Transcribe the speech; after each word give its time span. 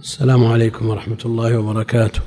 السلام 0.00 0.44
عليكم 0.44 0.88
ورحمة 0.88 1.18
الله 1.24 1.58
وبركاته. 1.58 2.20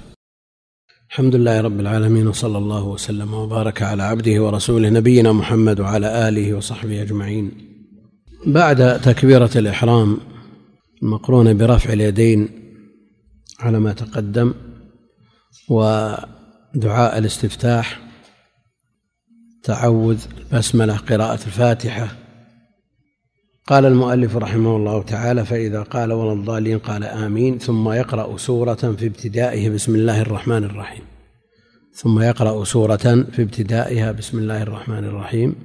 الحمد 1.09 1.35
لله 1.35 1.61
رب 1.61 1.79
العالمين 1.79 2.27
وصلى 2.27 2.57
الله 2.57 2.83
وسلم 2.83 3.33
وبارك 3.33 3.81
على 3.81 4.03
عبده 4.03 4.43
ورسوله 4.43 4.89
نبينا 4.89 5.31
محمد 5.31 5.79
وعلى 5.79 6.29
آله 6.29 6.53
وصحبه 6.53 7.01
أجمعين. 7.01 7.51
بعد 8.45 9.01
تكبيرة 9.01 9.49
الإحرام 9.55 10.17
المقرونة 11.03 11.53
برفع 11.53 11.93
اليدين 11.93 12.49
على 13.59 13.79
ما 13.79 13.93
تقدم 13.93 14.53
ودعاء 15.69 17.17
الاستفتاح 17.17 17.99
تعوذ 19.63 20.25
البسملة 20.37 20.97
قراءة 20.97 21.45
الفاتحة 21.45 22.22
قال 23.67 23.85
المؤلف 23.85 24.35
رحمه 24.35 24.75
الله 24.75 25.03
تعالى 25.03 25.45
فإذا 25.45 25.81
قال 25.81 26.11
ولا 26.11 26.33
الضالين 26.33 26.79
قال 26.79 27.03
آمين 27.03 27.57
ثم 27.57 27.89
يقرأ 27.89 28.37
سورة 28.37 28.73
في 28.73 29.05
ابتدائه 29.05 29.69
بسم 29.69 29.95
الله 29.95 30.21
الرحمن 30.21 30.63
الرحيم. 30.63 31.03
ثم 31.93 32.21
يقرأ 32.21 32.63
سورة 32.63 33.25
في 33.31 33.41
ابتدائها 33.41 34.11
بسم 34.11 34.37
الله 34.37 34.61
الرحمن 34.63 35.03
الرحيم. 35.03 35.55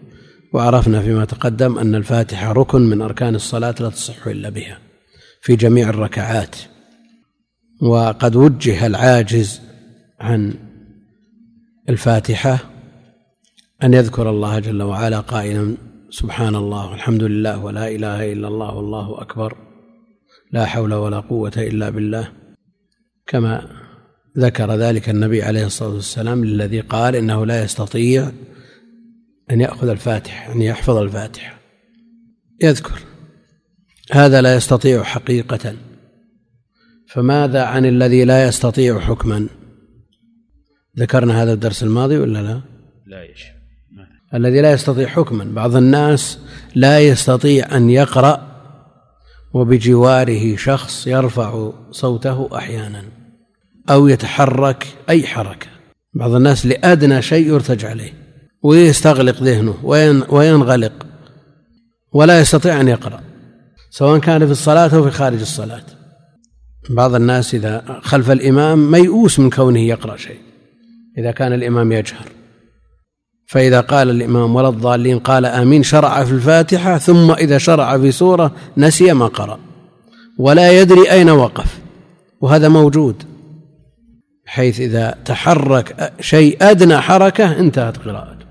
وعرفنا 0.53 1.03
فيما 1.03 1.25
تقدم 1.25 1.79
أن 1.79 1.95
الفاتحة 1.95 2.53
ركن 2.53 2.81
من 2.81 3.03
أركان 3.03 3.35
الصلاة 3.35 3.75
لا 3.81 3.89
تصح 3.91 4.27
إلا 4.27 4.49
بها 4.49 4.79
في 5.41 5.57
جميع 5.57 5.89
الركعات. 5.89 6.57
وقد 7.83 8.37
وجه 8.37 8.87
العاجز 8.87 9.61
عن 10.21 10.55
الفاتحة 11.89 12.59
أن 13.83 13.95
يذكر 13.95 14.31
الله 14.31 14.59
جل 14.59 14.83
وعلا 14.83 15.21
قائلا 15.21 15.88
سبحان 16.11 16.55
الله 16.55 16.91
والحمد 16.91 17.23
لله 17.23 17.65
ولا 17.65 17.89
إله 17.89 18.33
إلا 18.33 18.49
الله 18.49 18.75
والله 18.75 19.23
أكبر. 19.23 19.57
لا 20.53 20.67
حول 20.67 20.95
ولا 20.95 21.21
قوة 21.21 21.53
إلا 21.57 21.91
بالله. 21.91 22.33
كما 23.27 23.69
ذكر 24.39 24.75
ذلك 24.75 25.09
النبي 25.09 25.43
عليه 25.43 25.67
الصلاة 25.67 25.95
والسلام 25.95 26.45
للذي 26.45 26.81
قال 26.81 27.17
إنه 27.17 27.47
لا 27.47 27.65
يستطيع 27.65 28.31
أن 29.51 29.61
يأخذ 29.61 29.89
الفاتحة 29.89 30.53
أن 30.53 30.63
يحفظ 30.63 30.97
الفاتحة 30.97 31.59
يذكر. 32.63 33.01
هذا 34.13 34.41
لا 34.41 34.57
يستطيع 34.57 35.03
حقيقة. 35.03 35.75
فماذا 37.09 37.65
عن 37.65 37.87
الذي 37.87 38.25
لا 38.25 38.49
يستطيع 38.49 39.01
حكما؟ 39.01 39.49
ذكرنا 40.99 41.43
هذا 41.43 41.53
الدرس 41.53 41.83
الماضي 41.83 42.17
ولا 42.17 42.43
لا؟ 42.43 42.61
لا 43.07 43.25
يشفى 43.25 43.58
الذي 44.35 44.61
لا 44.61 44.73
يستطيع 44.73 45.09
حكما. 45.09 45.45
بعض 45.45 45.77
الناس 45.77 46.39
لا 46.75 47.01
يستطيع 47.01 47.77
أن 47.77 47.91
يقرأ 47.91 48.49
وبجواره 49.55 50.57
شخص 50.57 51.07
يرفع 51.07 51.71
صوته 51.91 52.49
أحيانا 52.57 53.05
أو 53.91 54.09
يتحرك 54.09 54.87
أي 55.09 55.27
حركة. 55.27 55.67
بعض 56.15 56.35
الناس 56.35 56.67
لأدنى 56.67 57.23
شيء 57.23 57.47
يرتج 57.47 57.85
عليه 57.85 58.13
ويستغلق 58.63 59.43
ذهنه 59.43 59.75
وينغلق 60.31 61.07
ولا 62.13 62.41
يستطيع 62.41 62.81
أن 62.81 62.89
يقرأ 62.89 63.21
سواء 63.91 64.19
كان 64.19 64.47
في 64.47 64.53
الصلاة 64.53 64.97
أو 64.97 65.05
في 65.05 65.11
خارج 65.11 65.41
الصلاة. 65.41 65.83
بعض 66.91 67.15
الناس 67.15 67.55
إذا 67.55 68.01
خلف 68.03 68.31
الإمام 68.31 68.91
ميؤوس 68.91 69.39
من 69.39 69.51
كونه 69.51 69.81
يقرأ 69.81 70.17
شيء 70.17 70.39
إذا 71.19 71.31
كان 71.31 71.53
الإمام 71.53 71.93
يجهر. 71.93 72.38
فإذا 73.49 73.81
قال 73.81 74.11
الإمام 74.11 74.55
ولا 74.55 74.69
الضالين 74.69 75.19
قال 75.19 75.47
آمين 75.47 75.83
شرع 75.83 76.25
في 76.25 76.33
الفاتحة 76.33 76.99
ثم 76.99 77.31
إذا 77.31 77.59
شرع 77.59 77.99
في 77.99 78.13
سورة 78.13 78.53
نسي 78.77 79.13
ما 79.13 79.27
قرأ 79.27 79.59
ولا 80.39 80.81
يدري 80.81 81.11
أين 81.11 81.31
وقف. 81.31 81.79
وهذا 82.41 82.69
موجود 82.69 83.23
حيث 84.47 84.81
إذا 84.81 85.15
تحرك 85.25 86.13
شيء 86.21 86.57
أدنى 86.63 87.01
حركة 87.01 87.59
انتهت 87.59 87.97
قراءته. 87.97 88.47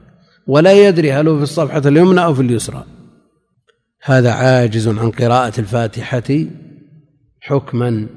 ولا 0.47 0.87
يدري 0.87 1.13
هل 1.13 1.27
هو 1.27 1.37
في 1.37 1.43
الصفحة 1.43 1.81
اليمنى 1.85 2.23
أو 2.23 2.33
في 2.33 2.41
اليسرى. 2.41 2.83
هذا 4.03 4.31
عاجز 4.31 4.87
عن 4.87 5.11
قراءة 5.11 5.59
الفاتحة 5.59 6.45
حكما. 7.41 8.07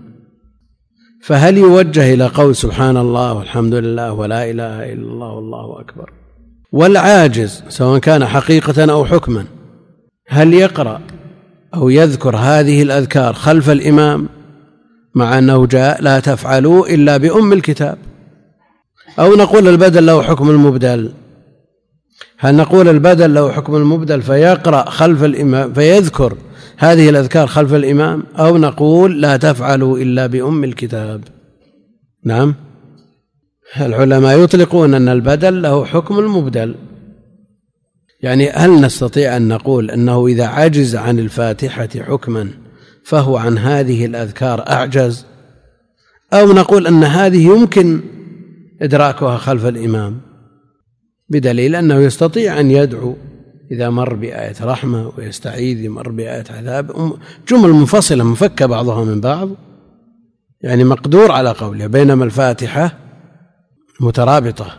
فهل 1.23 1.59
يوجه 1.59 2.15
إلى 2.15 2.27
قول 2.27 2.57
سبحان 2.57 2.97
الله 2.97 3.33
والحمد 3.33 3.75
لله 3.75 4.13
ولا 4.13 4.51
إله 4.51 4.93
إلا 4.93 5.03
الله 5.03 5.33
والله 5.33 5.81
أكبر؟ 5.81 6.20
والعاجز 6.73 7.65
سواء 7.69 7.99
كان 7.99 8.27
حقيقة 8.27 8.93
أو 8.93 9.05
حكما. 9.05 9.45
هل 10.29 10.55
يقرأ 10.55 11.01
أو 11.75 11.89
يذكر 11.89 12.37
هذه 12.37 12.83
الأذكار 12.83 13.33
خلف 13.33 13.71
الإمام 13.71 14.29
مع 15.15 15.39
أنه 15.39 15.67
جاء 15.67 16.03
لا 16.03 16.21
تفعلوا 16.21 16.87
إلا 16.87 17.17
بأم 17.17 17.53
الكتاب؟ 17.53 17.99
أو 19.19 19.35
نقول 19.37 19.69
البدل 19.69 20.07
له 20.07 20.23
حكم 20.23 20.51
المبدل. 20.51 21.13
هل 22.39 22.55
نقول 22.55 22.89
البدل 22.89 23.35
له 23.35 23.53
حكم 23.53 23.77
المبدل 23.77 24.23
فيقرأ 24.23 24.91
خلف 24.91 25.25
الإمام 25.25 25.73
فيذكر 25.73 26.37
هذه 26.79 27.09
الأذكار 27.09 27.47
خلف 27.47 27.75
الإمام 27.75 28.23
أو 28.39 28.59
نقول 28.59 29.23
لا 29.23 29.37
تفعلوا 29.37 29.99
إلا 29.99 30.27
بأم 30.27 30.65
الكتاب؟ 30.65 31.21
نعم. 32.25 32.55
العلماء 33.77 34.45
يطلقون 34.45 34.95
أن 34.95 35.09
البدل 35.09 35.63
له 35.63 35.85
حكم 35.85 36.19
المبدل. 36.19 36.75
يعني 38.23 38.51
هل 38.51 38.81
نستطيع 38.81 39.37
أن 39.37 39.49
نقول 39.49 39.91
أنه 39.91 40.27
إذا 40.27 40.47
عجز 40.47 40.97
عن 40.97 41.19
الفاتحة 41.19 41.89
حكما 41.97 42.51
فهو 43.05 43.37
عن 43.37 43.59
هذه 43.59 44.07
الأذكار 44.07 44.69
أعجز؟ 44.69 45.27
أو 46.33 46.53
نقول 46.53 46.87
أن 46.87 47.05
هذه 47.05 47.47
يمكن 47.47 48.01
إدراكها 48.83 49.37
خلف 49.37 49.67
الإمام 49.67 50.21
بدليل 51.29 51.77
أنه 51.77 51.95
يستطيع 51.95 52.61
أن 52.61 52.71
يدعو 52.71 53.17
إذا 53.71 53.91
مر 53.91 54.15
بآية 54.15 54.55
رحمة 54.63 55.13
ويستعيذ 55.19 55.89
مر 55.89 56.09
بآية 56.09 56.45
عذاب. 56.51 57.13
جمل 57.49 57.73
منفصلة 57.73 58.25
منفكة 58.25 58.67
بعضها 58.67 59.05
من 59.05 59.21
بعض. 59.21 59.49
يعني 60.61 60.85
مقدور 60.85 61.33
على 61.33 61.51
قوله 61.51 61.87
بينما 61.87 62.25
الفاتحة 62.25 63.10
مترابطة. 64.01 64.79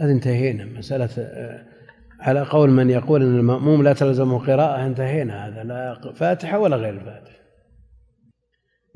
هذه 0.00 0.10
انتهينا. 0.10 0.64
مسألة 0.64 1.08
آه، 1.18 1.64
على 2.20 2.40
قول 2.40 2.70
من 2.70 2.90
يقول 2.90 3.22
أن 3.22 3.38
المأموم 3.38 3.82
لا 3.82 3.92
تلزمه 3.92 4.38
قراءة 4.38 4.86
انتهينا. 4.86 5.48
هذا 5.48 5.64
لا 5.64 6.12
فاتحة 6.14 6.58
ولا 6.58 6.76
غير 6.76 6.94
الفاتحة 6.94 7.32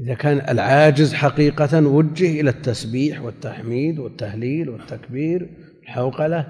إذا 0.01 0.15
كان 0.15 0.51
العاجز 0.51 1.15
حقيقة 1.15 1.87
وجه 1.87 2.41
إلى 2.41 2.51
التسبيح 2.51 3.23
والتحميد 3.23 3.99
والتهليل 3.99 4.69
والتكبير 4.69 5.49
الحوقلة 5.83 6.47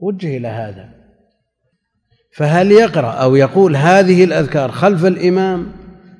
وجه 0.00 0.36
إلى 0.36 0.48
هذا. 0.48 0.88
فهل 2.32 2.72
يقرأ 2.72 3.10
أو 3.10 3.36
يقول 3.36 3.76
هذه 3.76 4.24
الأذكار 4.24 4.70
خلف 4.70 5.04
الإمام 5.04 5.72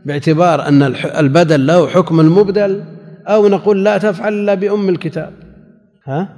باعتبار 0.04 0.68
أن 0.68 0.82
البدل 1.18 1.66
له 1.66 1.88
حكم 1.88 2.20
المبدل 2.20 2.84
أو 3.26 3.48
نقول 3.48 3.84
لا 3.84 3.98
تفعل 3.98 4.32
إلا 4.32 4.54
بأم 4.54 4.88
الكتاب؟ 4.88 5.41
ها؟ 6.06 6.36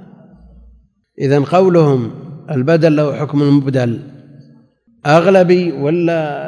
إذا 1.19 1.39
قولهم 1.39 2.11
البدل 2.51 2.95
له 2.95 3.15
حكم 3.15 3.41
المبدل 3.41 3.99
أغلبي 5.05 5.71
ولا 5.71 6.45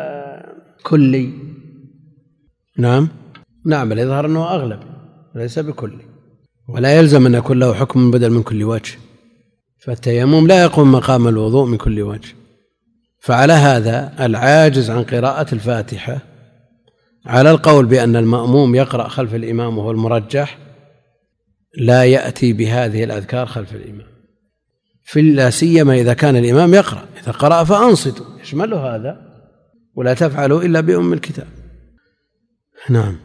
كلي؟ 0.83 1.29
نعم. 2.77 3.07
نعم 3.65 3.91
يظهر 3.91 4.25
أنه 4.25 4.47
أغلب 4.51 4.79
ليس 5.35 5.59
بكلي. 5.59 6.05
ولا 6.69 6.97
يلزم 6.97 7.25
أن 7.25 7.33
يكون 7.33 7.59
له 7.59 7.73
حكم 7.73 8.11
بدل 8.11 8.29
من 8.29 8.43
كل 8.43 8.63
وجه. 8.63 8.97
فالتيمم 9.79 10.47
لا 10.47 10.63
يقوم 10.63 10.91
مقام 10.91 11.27
الوضوء 11.27 11.65
من 11.65 11.77
كل 11.77 12.01
وجه. 12.01 12.35
فعلى 13.19 13.53
هذا 13.53 14.13
العاجز 14.25 14.89
عن 14.89 15.03
قراءة 15.03 15.53
الفاتحة 15.53 16.19
على 17.25 17.51
القول 17.51 17.85
بأن 17.85 18.15
المأموم 18.15 18.75
يقرأ 18.75 19.07
خلف 19.07 19.35
الإمام 19.35 19.77
وهو 19.77 19.91
المرجح 19.91 20.57
لا 21.77 22.05
يأتي 22.05 22.53
بهذه 22.53 23.03
الأذكار 23.03 23.45
خلف 23.45 23.75
الإمام. 23.75 24.07
في 25.03 25.21
لا 25.21 25.49
سيما 25.49 25.93
إذا 25.93 26.13
كان 26.13 26.35
الإمام 26.35 26.73
يقرأ. 26.73 27.05
إذا 27.23 27.31
قرأ 27.31 27.63
فأنصتوا. 27.63 28.39
يشمله 28.41 28.95
هذا 28.95 29.27
ولا 29.95 30.13
تفعلوا 30.13 30.63
إلا 30.63 30.81
بأم 30.81 31.13
الكتاب. 31.13 31.47
نعم. 32.89 33.19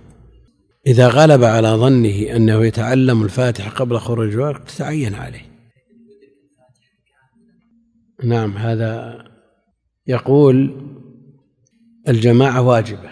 إذا 0.87 1.09
غلب 1.09 1.45
على 1.45 1.69
ظنه 1.69 2.37
أنه 2.37 2.67
يتعلم 2.67 3.23
الفاتحة 3.23 3.71
قبل 3.71 3.99
خروج 3.99 4.33
الوقت 4.33 4.71
تتعين 4.71 5.15
عليه. 5.15 5.53
نعم 8.25 8.57
هذا 8.57 9.19
يقول 10.07 10.87
الجماعة 12.09 12.63
واجبة. 12.63 13.11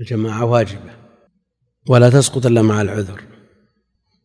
الجماعة 0.00 0.44
واجبة. 0.44 0.98
ولا 1.88 2.10
تسقط 2.10 2.46
إلا 2.46 2.62
مع 2.62 2.82
العذر. 2.82 3.22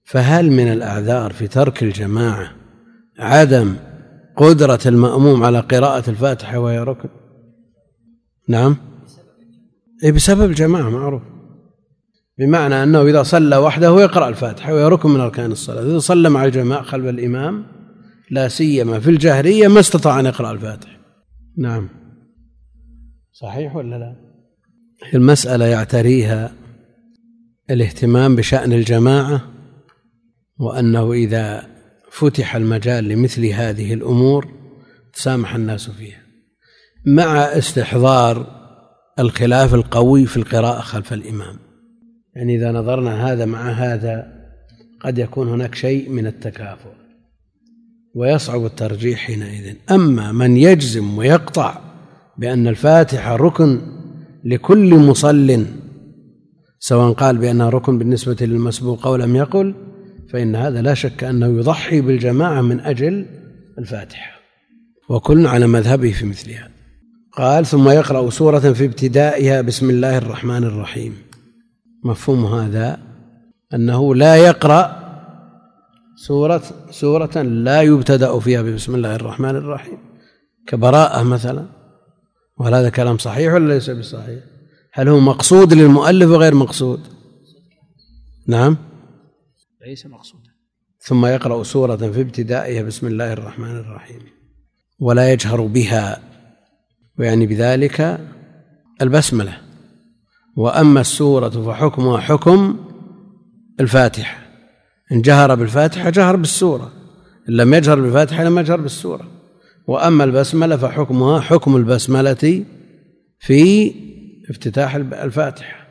فهل 0.03 0.51
من 0.51 0.67
الأعذار 0.67 1.33
في 1.33 1.47
ترك 1.47 1.83
الجماعة 1.83 2.51
عدم 3.19 3.75
قدرة 4.35 4.79
المأموم 4.85 5.43
على 5.43 5.59
قراءة 5.59 6.09
الفاتحة 6.09 6.57
وهي 6.57 6.79
ركن؟ 6.79 7.09
نعم. 8.49 8.77
أي 10.03 10.11
بسبب 10.11 10.49
الجماعة 10.49 10.89
معروف. 10.89 11.21
بمعنى 12.39 12.83
أنه 12.83 13.01
إذا 13.01 13.23
صلى 13.23 13.57
وحده 13.57 14.01
يقرأ 14.01 14.29
الفاتحة 14.29 14.73
وهي 14.73 14.85
ركن 14.85 15.09
من 15.09 15.19
أركان 15.19 15.51
الصلاة. 15.51 15.83
إذا 15.83 15.99
صلى 15.99 16.29
مع 16.29 16.45
الجماعة 16.45 16.81
خلف 16.81 17.05
الإمام 17.05 17.65
لا 18.31 18.47
سيما 18.47 18.99
في 18.99 19.09
الجهرية 19.09 19.67
ما 19.67 19.79
استطاع 19.79 20.19
أن 20.19 20.25
يقرأ 20.25 20.51
الفاتحة. 20.51 20.97
نعم. 21.57 21.89
صحيح 23.31 23.75
ولا 23.75 23.95
لا؟ 23.95 24.15
المسألة 25.13 25.65
يعتريها 25.65 26.51
الاهتمام 27.69 28.35
بشأن 28.35 28.73
الجماعة 28.73 29.52
وأنه 30.59 31.13
إذا 31.13 31.67
فتح 32.11 32.55
المجال 32.55 33.03
لمثل 33.03 33.45
هذه 33.45 33.93
الأمور 33.93 34.47
تسامح 35.13 35.55
الناس 35.55 35.89
فيها. 35.89 36.21
مع 37.05 37.37
استحضار 37.37 38.63
الخلاف 39.19 39.73
القوي 39.73 40.25
في 40.25 40.37
القراءة 40.37 40.81
خلف 40.81 41.13
الإمام. 41.13 41.59
يعني 42.35 42.55
إذا 42.55 42.71
نظرنا 42.71 43.31
هذا 43.31 43.45
مع 43.45 43.69
هذا 43.69 44.27
قد 45.01 45.17
يكون 45.17 45.49
هناك 45.49 45.75
شيء 45.75 46.09
من 46.09 46.27
التكافؤ. 46.27 46.91
ويصعب 48.15 48.65
الترجيح 48.65 49.19
حينئذ. 49.19 49.75
أما 49.91 50.31
من 50.31 50.57
يجزم 50.57 51.17
ويقطع 51.17 51.81
بأن 52.37 52.67
الفاتحة 52.67 53.35
ركن 53.35 53.81
لكل 54.43 54.95
مصل 54.95 55.65
سواء 56.79 57.13
قال 57.13 57.37
بأنها 57.37 57.69
ركن 57.69 57.97
بالنسبة 57.97 58.45
للمسبوق 58.45 59.07
أو 59.07 59.15
لم 59.15 59.35
يقل 59.35 59.75
فإن 60.33 60.55
هذا 60.55 60.81
لا 60.81 60.93
شك 60.93 61.23
أنه 61.23 61.47
يضحي 61.47 62.01
بالجماعة 62.01 62.61
من 62.61 62.79
أجل 62.79 63.25
الفاتحة. 63.79 64.31
وكل 65.09 65.47
على 65.47 65.67
مذهبه 65.67 66.11
في 66.11 66.25
مثل 66.25 66.51
هذا. 66.51 66.71
قال 67.31 67.65
ثم 67.65 67.89
يقرأ 67.89 68.29
سورة 68.29 68.59
في 68.59 68.85
ابتدائها 68.85 69.61
بسم 69.61 69.89
الله 69.89 70.17
الرحمن 70.17 70.63
الرحيم. 70.63 71.17
مفهوم 72.03 72.45
هذا؟ 72.45 72.99
أنه 73.73 74.15
لا 74.15 74.35
يقرأ 74.35 75.03
سورة 76.15 76.63
سورة 76.91 77.41
لا 77.41 77.81
يبتدأ 77.81 78.39
فيها 78.39 78.61
بسم 78.61 78.95
الله 78.95 79.15
الرحمن 79.15 79.55
الرحيم. 79.55 79.97
كبراءة 80.67 81.23
مثلا. 81.23 81.65
وهل 82.57 82.73
هذا 82.73 82.89
كلام 82.89 83.17
صحيح 83.17 83.53
ولا 83.53 83.73
ليس 83.73 83.89
بصحيح؟ 83.89 84.39
هل 84.93 85.07
هو 85.09 85.19
مقصود 85.19 85.73
للمؤلف 85.73 86.29
وغير 86.29 86.55
مقصود؟ 86.55 86.99
نعم. 88.47 88.77
ليس 89.87 90.05
مقصودا. 90.05 90.49
ثم 90.99 91.25
يقرأ 91.25 91.63
سورة 91.63 91.95
في 91.95 92.21
ابتدائها 92.21 92.81
بسم 92.81 93.07
الله 93.07 93.33
الرحمن 93.33 93.77
الرحيم. 93.77 94.21
ولا 94.99 95.31
يجهر 95.31 95.61
بها 95.61 96.21
ويعني 97.19 97.45
بذلك 97.45 98.19
البسملة. 99.01 99.57
وأما 100.55 101.01
السورة 101.01 101.49
فحكمها 101.49 102.17
حكم 102.17 102.79
الفاتحة. 103.79 104.43
إن 105.11 105.21
جهر 105.21 105.55
بالفاتحة 105.55 106.09
جهر 106.09 106.35
بالسورة. 106.35 106.91
إن 107.49 107.53
لم 107.53 107.73
يجهر 107.73 108.01
بالفاتحة 108.01 108.43
لم 108.43 108.59
يجهر 108.59 108.81
بالسورة. 108.81 109.31
وأما 109.87 110.23
البسملة 110.23 110.77
فحكمها 110.77 111.39
حكم 111.39 111.75
البسملة 111.75 112.65
في 113.39 113.93
افتتاح 114.49 114.95
الفاتحة. 114.95 115.82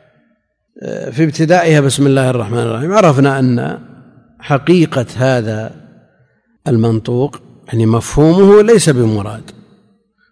في 1.11 1.23
ابتدائها 1.23 1.81
بسم 1.81 2.07
الله 2.07 2.29
الرحمن 2.29 2.59
الرحيم 2.59 2.93
عرفنا 2.93 3.39
أن 3.39 3.79
حقيقة 4.39 5.05
هذا 5.17 5.71
المنطوق 6.67 7.41
يعني 7.67 7.85
مفهومه 7.85 8.61
ليس 8.61 8.89
بمراد 8.89 9.51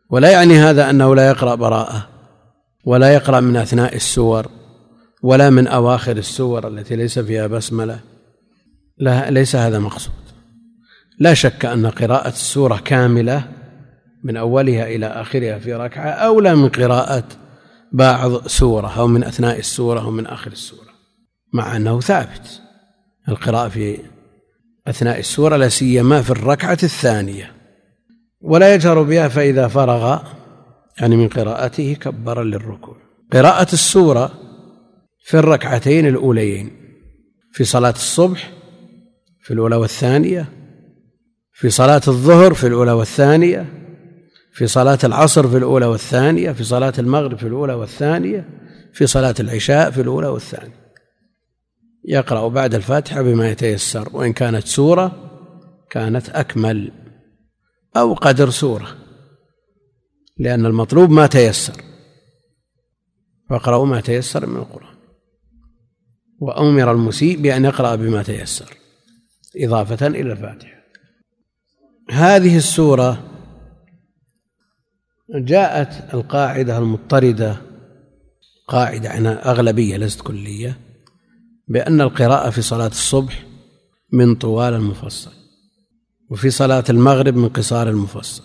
ولا 0.10 0.32
يعني 0.32 0.58
هذا 0.58 0.90
أنه 0.90 1.16
لا 1.16 1.28
يقرأ 1.28 1.56
براءة 1.56 2.08
ولا 2.86 3.14
يقرأ 3.14 3.40
من 3.40 3.58
أثناء 3.58 3.96
السور 3.96 4.48
ولا 5.24 5.50
من 5.50 5.68
أواخر 5.68 6.18
السور 6.18 6.68
التي 6.68 6.96
ليس 6.96 7.20
فيها 7.20 7.48
بسملة 7.48 8.00
لا 8.98 9.32
ليس 9.32 9.56
هذا 9.56 9.80
مقصود. 9.80 10.14
لا 11.20 11.34
شك 11.34 11.66
أن 11.66 11.86
قراءة 11.86 12.28
السورة 12.28 12.82
كاملة 12.86 13.44
من 14.24 14.38
أولها 14.38 14.88
إلى 14.88 15.06
آخرها 15.06 15.60
في 15.60 15.74
ركعة 15.74 16.10
أولى 16.10 16.56
من 16.56 16.70
قراءة 16.70 17.24
بعض 17.92 18.48
سورة 18.48 19.00
أو 19.00 19.08
من 19.08 19.24
أثناء 19.24 19.60
السورة 19.60 20.00
أو 20.00 20.12
من 20.12 20.28
آخر 20.28 20.52
السورة. 20.52 20.92
مع 21.54 21.76
أنه 21.76 22.00
ثابت. 22.00 22.62
القراءة 23.30 23.70
في 23.70 23.98
أثناء 24.88 25.20
السورة 25.20 25.56
لا 25.56 25.70
سيما 25.70 26.22
في 26.22 26.30
الركعة 26.30 26.78
الثانية. 26.84 27.56
ولا 28.42 28.74
يجهر 28.74 29.04
بها 29.04 29.28
فإذا 29.28 29.68
فرغ 29.68 30.20
يعني 31.00 31.16
من 31.16 31.28
قراءته 31.28 31.94
كبر 31.94 32.44
للركوع. 32.44 32.98
قراءة 33.34 33.74
السورة 33.74 34.32
في 35.24 35.38
الركعتين 35.38 36.08
الأوليين 36.08 36.72
في 37.52 37.64
صلاة 37.64 37.90
الصبح 37.90 38.52
في 39.42 39.54
الأولى 39.54 39.76
والثانية 39.76 40.50
في 41.54 41.70
صلاة 41.70 42.02
الظهر 42.08 42.54
في 42.54 42.68
الأولى 42.68 42.92
والثانية 42.92 43.81
في 44.52 44.68
صلاة 44.68 45.00
العصر 45.04 45.48
في 45.48 45.58
الأولى 45.58 45.86
والثانية 45.86 46.52
في 46.52 46.64
صلاة 46.64 46.94
المغرب 47.00 47.38
في 47.38 47.48
الأولى 47.48 47.74
والثانية 47.74 48.50
في 48.94 49.08
صلاة 49.08 49.36
العشاء 49.40 49.92
في 49.92 50.02
الأولى 50.02 50.28
والثانية. 50.28 50.82
يقرأ 52.06 52.48
بعد 52.48 52.76
الفاتحة 52.76 53.22
بما 53.22 53.50
يتيسر 53.50 54.10
وإن 54.14 54.34
كانت 54.34 54.68
سورة 54.68 55.30
كانت 55.90 56.30
أكمل 56.30 56.92
أو 57.98 58.14
قدر 58.14 58.50
سورة 58.50 58.98
لأن 60.38 60.66
المطلوب 60.66 61.10
ما 61.10 61.28
تيسر. 61.28 61.84
فاقرأوا 63.50 63.86
ما 63.86 64.02
تيسر 64.02 64.46
من 64.46 64.58
القرآن. 64.58 64.96
وأمر 66.40 66.92
المسيء 66.92 67.42
بأن 67.42 67.66
يقرأ 67.66 67.96
بما 67.96 68.24
تيسر 68.24 68.78
إضافة 69.58 70.08
إلى 70.08 70.32
الفاتحة. 70.32 70.82
هذه 72.10 72.58
السورة 72.58 73.32
جاءت 75.36 76.14
القاعدة 76.14 76.78
المضطردة 76.78 77.58
قاعدة 78.68 79.10
عنها 79.10 79.52
أغلبية 79.52 79.98
ليست 79.98 80.22
كلية 80.22 80.78
بأن 81.68 82.02
القراءة 82.02 82.50
في 82.50 82.62
صلاة 82.62 82.88
الصبح 82.88 83.46
من 84.14 84.36
طوال 84.36 84.74
المفصل 84.74 85.32
وفي 86.30 86.50
صلاة 86.50 86.84
المغرب 86.90 87.36
من 87.36 87.50
قصار 87.50 87.90
المفصل 87.90 88.44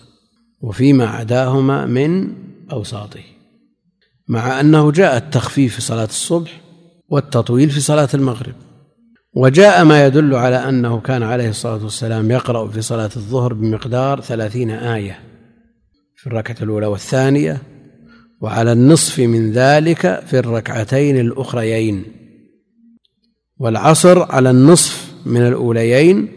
وفيما 0.61 1.07
عداهما 1.07 1.85
من 1.85 2.33
أوساطه 2.71 3.23
مع 4.27 4.59
أنه 4.59 4.91
جاء 4.91 5.17
التخفيف 5.17 5.75
في 5.75 5.81
صلاة 5.81 6.05
الصبح 6.05 6.61
والتطويل 7.09 7.69
في 7.69 7.79
صلاة 7.79 8.09
المغرب 8.13 8.55
وجاء 9.33 9.85
ما 9.85 10.05
يدل 10.05 10.35
على 10.35 10.55
أنه 10.55 10.99
كان 10.99 11.23
عليه 11.23 11.49
الصلاة 11.49 11.83
والسلام 11.83 12.31
يقرأ 12.31 12.67
في 12.67 12.81
صلاة 12.81 13.09
الظهر 13.15 13.53
بمقدار 13.53 14.21
ثلاثين 14.21 14.71
آية. 14.71 15.19
في 16.27 16.33
الركعة 16.33 16.55
الأولى 16.61 16.85
والثانية 16.85 17.61
وعلى 18.41 18.71
النصف 18.71 19.19
من 19.19 19.51
ذلك 19.51 20.23
في 20.25 20.39
الركعتين 20.39 21.19
الأخريين 21.19 22.05
والعصر 23.57 24.31
على 24.31 24.49
النصف 24.49 25.13
من 25.25 25.47
الأوليين 25.47 26.27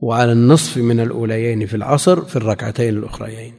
وعلى 0.00 0.32
النصف 0.32 0.76
من 0.76 1.00
الأوليين 1.00 1.66
في 1.66 1.76
العصر 1.76 2.24
في 2.24 2.36
الركعتين 2.36 2.96
الأخريين. 2.96 3.54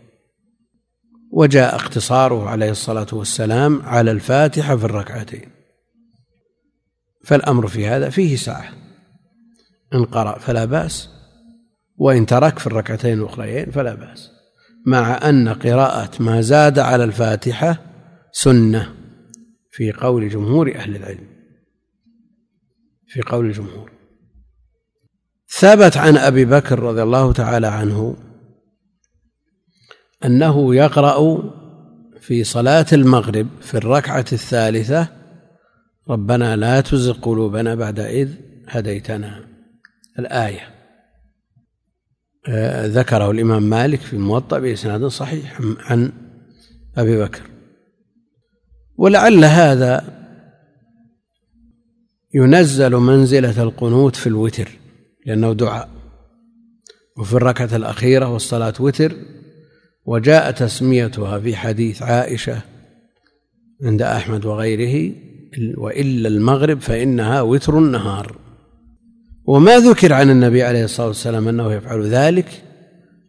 وجاء 1.31 1.75
اقتصاره 1.75 2.49
عليه 2.49 2.71
الصلاة 2.71 3.07
والسلام 3.13 3.81
على 3.81 4.11
الفاتحة 4.11 4.77
في 4.77 4.85
الركعتين. 4.85 5.49
فالأمر 7.23 7.67
في 7.67 7.87
هذا 7.87 8.09
فيه 8.09 8.35
سعة 8.35 8.69
إن 9.93 10.05
قرأ 10.05 10.39
فلا 10.39 10.65
بأس 10.65 11.09
وإن 11.97 12.25
ترك 12.25 12.59
في 12.59 12.67
الركعتين 12.67 13.19
الأخريين 13.19 13.71
فلا 13.71 13.93
بأس. 13.93 14.38
مع 14.89 15.29
أن 15.29 15.49
قراءة 15.49 16.23
ما 16.23 16.41
زاد 16.41 16.79
على 16.79 17.03
الفاتحة 17.03 17.81
سنة 18.31 18.95
في 19.71 19.91
قول 19.91 20.29
جمهور 20.29 20.75
أهل 20.75 20.95
العلم. 20.95 21.27
في 23.07 23.21
قول 23.21 23.45
الجمهور. 23.45 23.91
ثبت 25.49 25.97
عن 25.97 26.17
أبي 26.17 26.45
بكر 26.45 26.79
رضي 26.79 27.03
الله 27.03 27.33
تعالى 27.33 27.67
عنه 27.67 28.15
أنه 30.25 30.75
يقرأ 30.75 31.43
في 32.19 32.43
صلاة 32.43 32.85
المغرب 32.93 33.47
في 33.61 33.77
الركعة 33.77 34.25
الثالثة 34.33 35.07
ربنا 36.09 36.55
لا 36.55 36.81
تزغ 36.81 37.13
قلوبنا 37.13 37.75
بعد 37.75 37.99
إذ 37.99 38.33
هديتنا. 38.67 39.47
الآية. 40.19 40.78
ذكره 42.85 43.31
الإمام 43.31 43.63
مالك 43.63 43.99
في 43.99 44.13
الموطأ 44.13 44.59
بإسناد 44.59 45.05
صحيح 45.05 45.61
عن 45.79 46.11
أبي 46.97 47.17
بكر. 47.17 47.41
ولعل 48.97 49.45
هذا 49.45 50.19
ينزل 52.33 52.95
منزلة 52.95 53.63
القنوت 53.63 54.15
في 54.15 54.27
الوتر 54.27 54.69
لأنه 55.25 55.53
دعاء. 55.53 55.89
وفي 57.17 57.33
الركعة 57.33 57.75
الأخيرة 57.75 58.33
والصلاة 58.33 58.73
وتر 58.79 59.15
وجاء 60.05 60.51
تسميتها 60.51 61.39
في 61.39 61.55
حديث 61.55 62.01
عائشة 62.01 62.61
عند 63.83 64.01
أحمد 64.01 64.45
وغيره 64.45 65.13
وإلا 65.77 66.27
المغرب 66.27 66.79
فإنها 66.79 67.41
وتر 67.41 67.77
النهار. 67.77 68.48
وما 69.45 69.79
ذكر 69.79 70.13
عن 70.13 70.29
النبي 70.29 70.63
عليه 70.63 70.83
الصلاة 70.83 71.07
والسلام 71.07 71.47
أنه 71.47 71.73
يفعل 71.73 72.07
ذلك. 72.07 72.63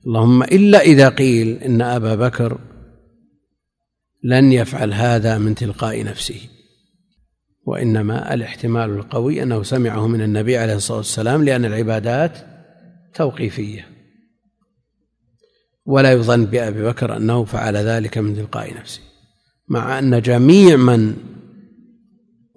اللهم 0.06 0.42
إلا 0.42 0.80
إذا 0.80 1.08
قيل 1.08 1.62
إن 1.62 1.82
أبا 1.82 2.14
بكر 2.14 2.58
لن 4.24 4.52
يفعل 4.52 4.94
هذا 4.94 5.38
من 5.38 5.54
تلقاء 5.54 6.04
نفسه 6.04 6.40
وإنما 7.66 8.34
الاحتمال 8.34 8.90
القوي 8.90 9.42
أنه 9.42 9.62
سمعه 9.62 10.06
من 10.06 10.22
النبي 10.22 10.56
عليه 10.56 10.74
الصلاة 10.74 10.98
والسلام 10.98 11.44
لأن 11.44 11.64
العبادات 11.64 12.38
توقيفية. 13.14 13.86
ولا 15.86 16.12
يظن 16.12 16.44
بأبي 16.44 16.82
بكر 16.82 17.16
أنه 17.16 17.44
فعل 17.44 17.76
ذلك 17.76 18.18
من 18.18 18.36
تلقاء 18.36 18.74
نفسه 18.74 19.00
مع 19.68 19.98
أن 19.98 20.22
جميع 20.22 20.76
من 20.76 21.16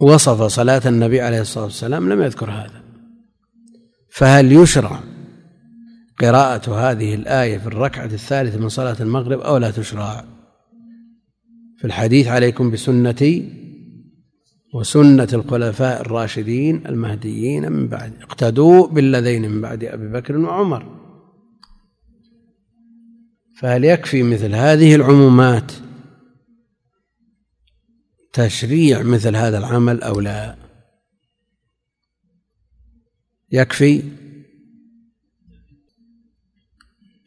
وصف 0.01 0.43
صلاة 0.43 0.81
النبي 0.85 1.21
عليه 1.21 1.41
الصلاة 1.41 1.63
والسلام 1.63 2.13
لم 2.13 2.21
يذكر 2.21 2.51
هذا. 2.51 2.82
فهل 4.13 4.51
يشرع 4.51 4.99
قراءة 6.19 6.91
هذه 6.91 7.15
الآية 7.15 7.57
في 7.57 7.67
الركعة 7.67 8.05
الثالثة 8.05 8.59
من 8.59 8.69
صلاة 8.69 8.95
المغرب 8.99 9.39
أو 9.39 9.57
لا 9.57 9.71
تشرع؟ 9.71 10.25
في 11.77 11.85
الحديث 11.85 12.27
عليكم 12.27 12.71
بسنتي 12.71 13.49
وسنة 14.73 15.27
الخلفاء 15.33 16.01
الراشدين 16.01 16.87
المهديين 16.87 17.71
من 17.71 17.87
بعد 17.87 18.13
اقتدوا 18.21 18.87
بالذين 18.87 19.51
من 19.51 19.61
بعد 19.61 19.83
أبي 19.83 20.07
بكر 20.07 20.37
وعمر. 20.37 20.99
فهل 23.59 23.83
يكفي 23.83 24.23
مثل 24.23 24.55
هذه 24.55 24.95
العمومات 24.95 25.71
تشريع 28.33 29.01
مثل 29.01 29.35
هذا 29.35 29.57
العمل 29.57 30.03
أو 30.03 30.19
لا؟ 30.19 30.62
يكفي؟ 33.53 34.03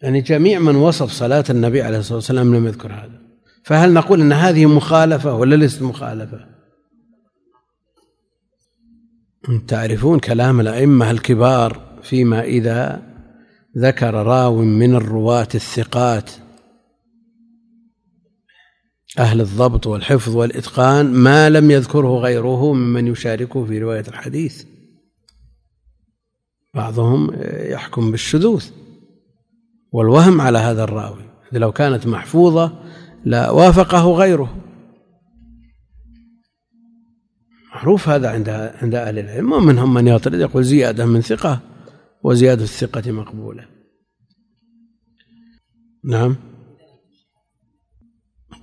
يعني 0.03 0.21
جميع 0.21 0.59
من 0.59 0.77
وصف 0.77 1.11
صلاة 1.11 1.45
النبي 1.51 1.83
عليه 1.83 1.99
الصلاة 1.99 2.17
والسلام 2.17 2.55
لم 2.55 2.67
يذكر 2.67 2.93
هذا. 2.93 3.21
فهل 3.63 3.93
نقول 3.93 4.21
أن 4.21 4.33
هذه 4.33 4.67
مخالفة 4.67 5.35
ولا 5.35 5.57
ليست 5.57 5.83
مخالفة؟ 5.83 6.47
تعرفون 9.69 10.19
كلام 10.19 10.61
الأئمة 10.61 11.11
الكبار 11.11 11.99
فيما 12.03 12.43
إذا 12.43 13.03
ذكر 13.79 14.15
راو 14.15 14.63
من 14.63 14.95
الرواة 14.95 15.49
الثقات؟ 15.55 16.31
أهل 19.19 19.41
الضبط 19.41 19.87
والحفظ 19.87 20.37
والإتقان 20.37 21.13
ما 21.13 21.51
لم 21.51 21.71
يذكره 21.71 22.19
غيره 22.19 22.73
ممن 22.73 23.07
يشاركه 23.07 23.65
في 23.65 23.79
رواية 23.79 24.05
الحديث. 24.09 24.65
بعضهم 26.77 27.31
يحكم 27.43 28.11
بالشذوذ 28.11 28.65
والوهم 29.93 30.41
على 30.41 30.59
هذا 30.59 30.85
الراوي. 30.85 31.25
لو 31.53 31.73
كانت 31.73 32.07
محفوظة 32.07 32.73
لا 33.25 33.51
وافقه 33.51 34.13
غيره. 34.13 34.57
معروف 37.75 38.09
هذا 38.09 38.31
عند 38.31 38.49
عند 38.83 38.95
أهل 38.95 39.19
العلم 39.19 39.53
ومنهم 39.53 39.95
من 39.95 40.09
يطرد 40.09 40.41
يقول 40.41 40.65
زيادة 40.65 41.07
من 41.07 41.21
ثقة 41.21 41.61
وزيادة 42.23 42.65
الثقة 42.65 43.11
مقبولة. 43.13 43.65
نعم. 46.05 46.37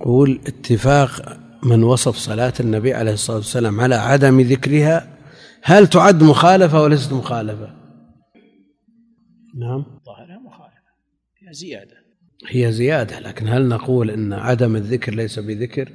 يقول 0.00 0.40
اتفاق 0.46 1.38
من 1.62 1.82
وصف 1.82 2.16
صلاة 2.16 2.52
النبي 2.60 2.94
عليه 2.94 3.12
الصلاة 3.12 3.36
والسلام 3.36 3.80
على 3.80 3.94
عدم 3.94 4.40
ذكرها 4.40 5.18
هل 5.62 5.86
تعد 5.86 6.22
مخالفة 6.22 6.82
وليست 6.82 7.12
مخالفة؟ 7.12 7.83
نعم. 9.58 9.84
ظاهرها 10.06 10.38
مخالفة. 10.38 10.74
هي 11.38 11.52
زيادة. 11.52 11.96
هي 12.48 12.72
زيادة 12.72 13.20
لكن 13.20 13.48
هل 13.48 13.68
نقول 13.68 14.10
أن 14.10 14.32
عدم 14.32 14.76
الذكر 14.76 15.14
ليس 15.14 15.38
بذكر؟ 15.38 15.92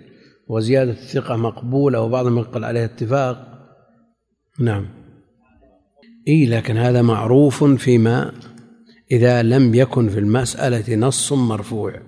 وزيادة 0.48 0.92
الثقة 0.92 1.36
مقبولة 1.36 2.02
وبعضهم 2.02 2.38
يقول 2.38 2.64
عليها 2.64 2.86
اتفاق؟ 2.86 3.50
نعم. 4.60 4.88
إي 6.28 6.46
لكن 6.46 6.78
هذا 6.78 7.02
معروف 7.02 7.64
فيما 7.64 8.34
إذا 9.12 9.44
لم 9.44 9.76
يكن 9.76 10.10
في 10.10 10.20
المسألة 10.20 10.96
نص 10.96 11.34
مرفوع. 11.34 12.02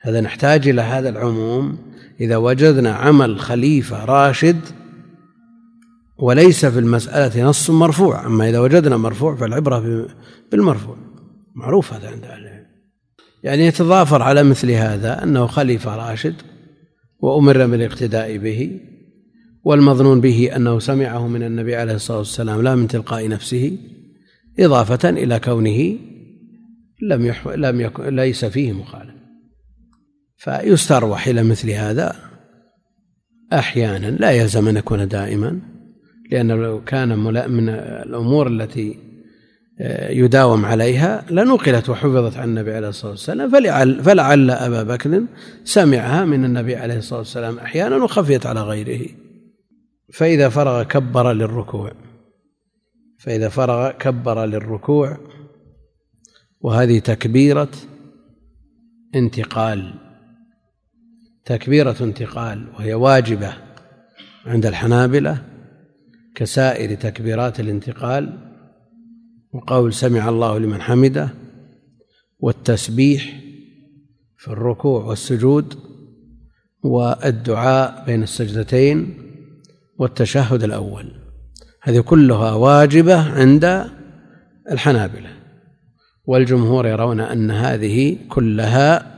هذا 0.00 0.20
نحتاج 0.20 0.68
إلى 0.68 0.82
هذا 0.82 1.08
العموم. 1.08 1.78
إذا 2.20 2.36
وجدنا 2.36 2.92
عمل 2.92 3.38
خليفة 3.38 4.04
راشد 4.04 4.60
وليس 6.22 6.66
في 6.66 6.78
المسألة 6.78 7.44
نص 7.44 7.70
مرفوع. 7.70 8.26
أما 8.26 8.48
إذا 8.48 8.60
وجدنا 8.60 8.96
مرفوع 8.96 9.36
فالعبرة 9.36 10.06
بالمرفوع. 10.52 10.96
معروف 11.54 11.92
هذا 11.92 12.08
عند 12.08 12.24
أهل 12.24 12.42
العلم. 12.42 12.66
يعني 13.42 13.66
يتضافر 13.66 14.22
على 14.22 14.42
مثل 14.42 14.70
هذا 14.70 15.22
أنه 15.22 15.46
خليفة 15.46 15.96
راشد 15.96 16.34
وأمر 17.20 17.66
بالاقتداء 17.66 18.36
به 18.36 18.80
والمظنون 19.64 20.20
به 20.20 20.56
أنه 20.56 20.78
سمعه 20.78 21.28
من 21.28 21.42
النبي 21.42 21.76
عليه 21.76 21.94
الصلاة 21.94 22.18
والسلام 22.18 22.62
لا 22.62 22.74
من 22.74 22.88
تلقاء 22.88 23.28
نفسه 23.28 23.78
إضافة 24.58 25.10
إلى 25.10 25.40
كونه 25.40 25.98
لم 27.02 27.26
يح... 27.26 27.46
لم 27.46 27.80
يكن 27.80 28.16
ليس 28.16 28.44
فيه 28.44 28.72
مخالف 28.72 29.14
فيستروح 30.36 31.26
إلى 31.26 31.42
مثل 31.42 31.70
هذا 31.70 32.16
أحيانا. 33.52 34.06
لا 34.06 34.30
يلزم 34.30 34.68
أن 34.68 34.76
يكون 34.76 35.08
دائما. 35.08 35.81
لأنه 36.30 36.54
لو 36.54 36.84
كان 36.84 37.18
من 37.18 37.68
الأمور 37.68 38.46
التي 38.46 39.12
آه، 39.80 40.10
يداوم 40.10 40.64
عليها 40.64 41.24
لنقلت 41.30 41.88
وحفظت 41.88 42.36
عن 42.36 42.48
النبي 42.48 42.74
عليه 42.74 42.88
الصلاة 42.88 43.10
والسلام 43.10 43.50
فلعل, 43.50 44.02
فلعل 44.02 44.50
أبا 44.50 44.82
بكر 44.82 45.22
سمعها 45.64 46.24
من 46.24 46.44
النبي 46.44 46.76
عليه 46.76 46.98
الصلاة 46.98 47.18
والسلام 47.18 47.58
أحيانا 47.58 47.96
وخفيت 47.96 48.46
على 48.46 48.62
غيره. 48.62 49.08
فإذا 50.12 50.48
فرغ 50.48 50.82
كبر 50.82 51.32
للركوع. 51.32 51.92
فإذا 53.18 53.48
فرغ 53.48 53.90
كبر 53.90 54.44
للركوع 54.44 55.18
وهذه 56.60 56.98
تكبيرة 56.98 57.70
انتقال. 59.14 59.94
تكبيرة 61.44 61.96
انتقال 62.00 62.68
وهي 62.74 62.94
واجبة 62.94 63.52
عند 64.46 64.66
الحنابلة 64.66 65.51
كسائر 66.34 66.94
تكبيرات 66.94 67.60
الانتقال 67.60 68.38
وقول 69.52 69.94
سمع 69.94 70.28
الله 70.28 70.58
لمن 70.58 70.82
حمده 70.82 71.28
والتسبيح 72.38 73.40
في 74.36 74.48
الركوع 74.48 75.04
والسجود 75.04 75.74
والدعاء 76.82 78.04
بين 78.06 78.22
السجدتين 78.22 79.14
والتشهد 79.98 80.62
الأول. 80.62 81.12
هذه 81.82 82.00
كلها 82.00 82.52
واجبة 82.52 83.16
عند 83.16 83.84
الحنابلة. 84.70 85.30
والجمهور 86.24 86.86
يرون 86.86 87.20
أن 87.20 87.50
هذه 87.50 88.18
كلها 88.28 89.16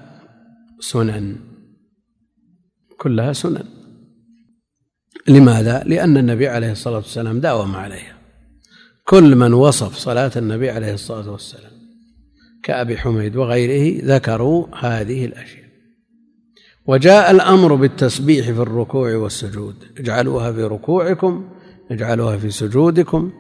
سنن. 0.80 1.37
كلها 2.99 3.33
سنن. 3.33 3.64
لماذا؟ 5.28 5.83
لأن 5.87 6.16
النبي 6.16 6.49
عليه 6.49 6.73
الصلاة 6.73 6.97
والسلام 6.97 7.40
داوم 7.40 7.76
عليها. 7.76 8.16
كل 9.04 9.37
من 9.37 9.52
وصف 9.52 9.97
صلاة 9.97 10.31
النبي 10.37 10.71
عليه 10.71 10.95
الصلاة 10.95 11.31
والسلام 11.31 11.73
كأبي 12.62 12.97
حميد 12.97 13.37
وغيره 13.37 14.00
ذكروا 14.04 14.66
هذه 14.81 15.25
الأشياء. 15.25 15.64
وجاء 16.87 17.31
الأمر 17.31 17.75
بالتسبيح 17.75 18.47
في 18.47 18.61
الركوع 18.61 19.16
والسجود. 19.16 19.75
اجعلوها 19.99 20.52
في 20.52 20.62
ركوعكم 20.64 21.49
اجعلوها 21.90 22.37
في 22.37 22.50
سجودكم. 22.50 23.33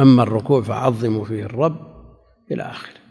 أما 0.00 0.22
الركوع 0.22 0.62
فعظموا 0.62 1.24
فيه 1.24 1.44
الرب 1.44 1.76
إلى 2.52 2.62
آخره. 2.62 3.04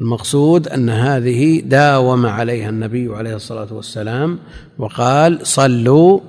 المقصود 0.00 0.68
أن 0.68 0.90
هذه 0.90 1.60
داوم 1.60 2.26
عليها 2.26 2.68
النبي 2.68 3.14
عليه 3.14 3.36
الصلاة 3.36 3.74
والسلام 3.74 4.38
وقال 4.78 5.46
صلوا 5.46 6.20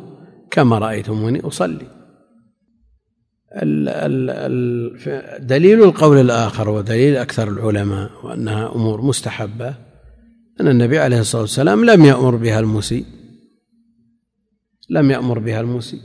كما 0.51 0.77
رأيتموني 0.77 1.39
أصلي. 1.39 1.87
دليل 5.39 5.83
القول 5.83 6.17
الآخر 6.17 6.69
ودليل 6.69 7.17
أكثر 7.17 7.47
العلماء 7.47 8.11
وأنها 8.23 8.75
أمور 8.75 9.01
مستحبة 9.01 9.75
أن 10.61 10.67
النبي 10.67 10.99
عليه 10.99 11.19
الصلاة 11.19 11.41
والسلام 11.41 11.85
لم 11.85 12.05
يأمر 12.05 12.35
بها 12.35 12.59
المسيء 12.59 13.05
لم 14.89 15.11
يأمر 15.11 15.39
بها 15.39 15.61
المسيء 15.61 16.01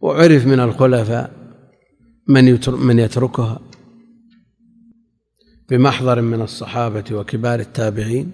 وعرف 0.00 0.46
من 0.46 0.60
الخلفاء 0.60 1.32
من 2.28 2.58
من 2.68 2.98
يتركها 2.98 3.60
بمحضر 5.68 6.20
من 6.20 6.42
الصحابة 6.42 7.04
وكبار 7.12 7.60
التابعين. 7.60 8.32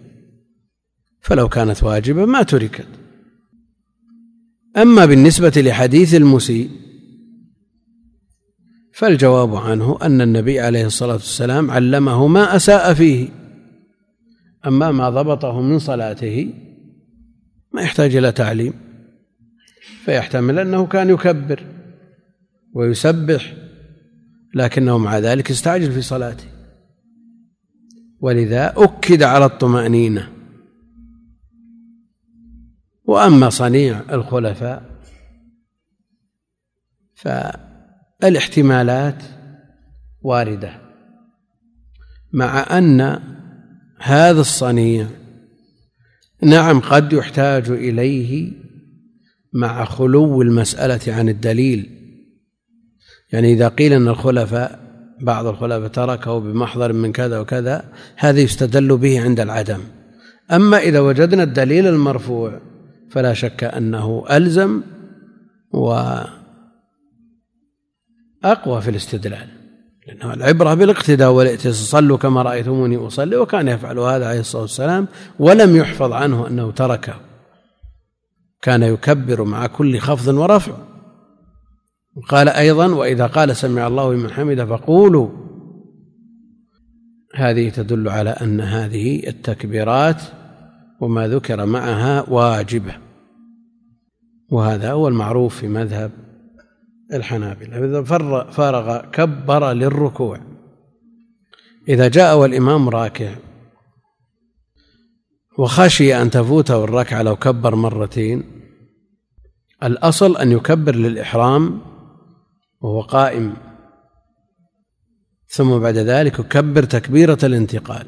فلو 1.20 1.48
كانت 1.48 1.82
واجبة 1.82 2.24
ما 2.24 2.42
تركت. 2.42 2.86
أما 4.76 5.06
بالنسبة 5.06 5.52
لحديث 5.56 6.14
المسيء 6.14 6.70
فالجواب 8.92 9.56
عنه 9.56 9.98
أن 10.02 10.20
النبي 10.20 10.60
عليه 10.60 10.86
الصلاة 10.86 11.12
والسلام 11.12 11.70
علمه 11.70 12.26
ما 12.26 12.56
أساء 12.56 12.94
فيه. 12.94 13.28
أما 14.66 14.90
ما 14.90 15.10
ضبطه 15.10 15.60
من 15.60 15.78
صلاته 15.78 16.54
ما 17.72 17.82
يحتاج 17.82 18.16
إلى 18.16 18.32
تعليم 18.32 18.72
فيحتمل 20.04 20.58
أنه 20.58 20.86
كان 20.86 21.10
يكبر 21.10 21.62
ويسبح 22.72 23.54
لكنه 24.54 24.98
مع 24.98 25.18
ذلك 25.18 25.50
استعجل 25.50 25.92
في 25.92 26.02
صلاته. 26.02 26.44
ولذا 28.20 28.74
أكد 28.76 29.22
على 29.22 29.44
الطمأنينة. 29.44 30.37
وأما 33.08 33.50
صنيع 33.50 34.02
الخلفاء 34.12 34.82
فالاحتمالات 37.14 39.22
واردة 40.22 40.80
مع 42.32 42.78
أن 42.78 43.20
هذا 44.00 44.40
الصنيع 44.40 45.06
نعم 46.42 46.80
قد 46.80 47.12
يحتاج 47.12 47.70
إليه 47.70 48.52
مع 49.52 49.84
خلو 49.84 50.42
المسألة 50.42 51.14
عن 51.14 51.28
الدليل. 51.28 51.90
يعني 53.32 53.52
إذا 53.52 53.68
قيل 53.68 53.92
أن 53.92 54.08
الخلفاء 54.08 54.80
بعض 55.20 55.46
الخلفاء 55.46 55.88
تركه 55.88 56.38
بمحضر 56.38 56.92
من 56.92 57.12
كذا 57.12 57.38
وكذا 57.38 57.92
هذا 58.16 58.40
يستدل 58.40 58.96
به 58.96 59.20
عند 59.20 59.40
العدم. 59.40 59.80
أما 60.52 60.78
إذا 60.78 61.00
وجدنا 61.00 61.42
الدليل 61.42 61.86
المرفوع 61.86 62.60
فلا 63.10 63.34
شك 63.34 63.64
أنه 63.64 64.24
ألزم 64.30 64.82
وأقوى 65.72 66.30
في 68.80 68.90
الاستدلال 68.90 69.48
لأنه 70.08 70.34
العبرة 70.34 70.74
بالاقتداء 70.74 71.30
والائتزار 71.30 71.72
صلوا 71.72 72.18
كما 72.18 72.42
رأيتموني 72.42 72.96
أصلي 72.96 73.36
وكان 73.36 73.68
يفعل 73.68 73.98
هذا 73.98 74.26
عليه 74.26 74.40
الصلاة 74.40 74.62
والسلام 74.62 75.08
ولم 75.38 75.76
يحفظ 75.76 76.12
عنه 76.12 76.46
أنه 76.46 76.70
تركه. 76.70 77.14
كان 78.62 78.82
يكبر 78.82 79.44
مع 79.44 79.66
كل 79.66 79.98
خفض 79.98 80.34
ورفع. 80.34 80.72
قال 82.28 82.48
أيضا 82.48 82.86
وإذا 82.86 83.26
قال 83.26 83.56
سمع 83.56 83.86
الله 83.86 84.14
لمن 84.14 84.30
حمده 84.30 84.66
فقولوا. 84.66 85.28
هذه 87.34 87.68
تدل 87.68 88.08
على 88.08 88.30
أن 88.30 88.60
هذه 88.60 89.28
التكبيرات 89.28 90.22
وما 91.00 91.28
ذكر 91.28 91.66
معها 91.66 92.30
واجبة 92.30 92.98
وهذا 94.50 94.92
هو 94.92 95.08
المعروف 95.08 95.56
في 95.56 95.68
مذهب 95.68 96.10
الحنابلة. 97.12 97.84
إذا 97.84 98.02
فرغ 98.50 99.10
كبر 99.10 99.72
للركوع. 99.72 100.40
إذا 101.88 102.08
جاء 102.08 102.38
والإمام 102.38 102.88
راكع 102.88 103.34
وخشي 105.58 106.22
أن 106.22 106.30
تفوته 106.30 106.84
الركعة 106.84 107.22
لو 107.22 107.36
كبر 107.36 107.74
مرتين 107.74 108.44
الأصل 109.82 110.36
أن 110.36 110.52
يكبر 110.52 110.94
للإحرام 110.94 111.80
وهو 112.80 113.00
قائم. 113.00 113.56
ثم 115.48 115.78
بعد 115.78 115.96
ذلك 115.96 116.38
يكبر 116.38 116.82
تكبيرة 116.82 117.38
الانتقال. 117.42 118.06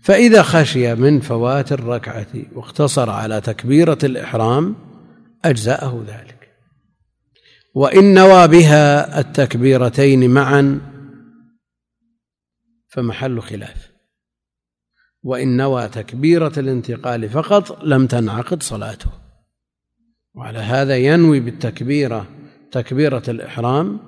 فإذا 0.00 0.42
خشي 0.42 0.94
من 0.94 1.20
فوات 1.20 1.72
الركعة 1.72 2.26
واقتصر 2.52 3.10
على 3.10 3.40
تكبيرة 3.40 3.98
الإحرام 4.04 4.76
أجزأه 5.44 6.04
ذلك. 6.06 6.48
وإن 7.74 8.14
نوى 8.14 8.48
بها 8.48 9.20
التكبيرتين 9.20 10.30
معا 10.30 10.80
فمحل 12.88 13.40
خلاف. 13.40 13.92
وإن 15.22 15.56
نوى 15.56 15.88
تكبيرة 15.88 16.52
الانتقال 16.56 17.28
فقط 17.28 17.84
لم 17.84 18.06
تنعقد 18.06 18.62
صلاته. 18.62 19.10
وعلى 20.34 20.58
هذا 20.58 20.96
ينوي 20.96 21.40
بالتكبيرة 21.40 22.26
تكبيرة 22.72 23.22
الإحرام 23.28 24.00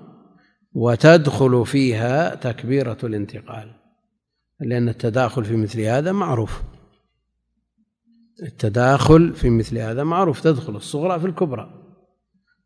وتدخل 0.73 1.67
فيها 1.67 2.35
تكبيرة 2.35 2.99
الانتقال. 3.05 3.78
لأن 4.61 4.89
التداخل 4.89 5.45
في 5.45 5.57
مثل 5.57 5.81
هذا 5.81 6.13
معروف. 6.13 6.63
التداخل 8.43 9.35
في 9.35 9.51
مثل 9.51 9.79
هذا 9.79 10.05
معروف. 10.05 10.41
تدخل 10.41 10.77
الصغرى 10.77 11.21
في 11.21 11.27
الكبرى. 11.27 11.71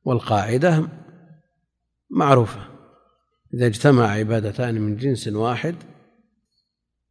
والقاعدة 0.04 0.88
معروفة. 2.10 2.60
إذا 3.54 3.66
اجتمع 3.66 4.06
عبادتان 4.06 4.80
من 4.80 4.96
جنس 4.96 5.28
واحد 5.28 5.74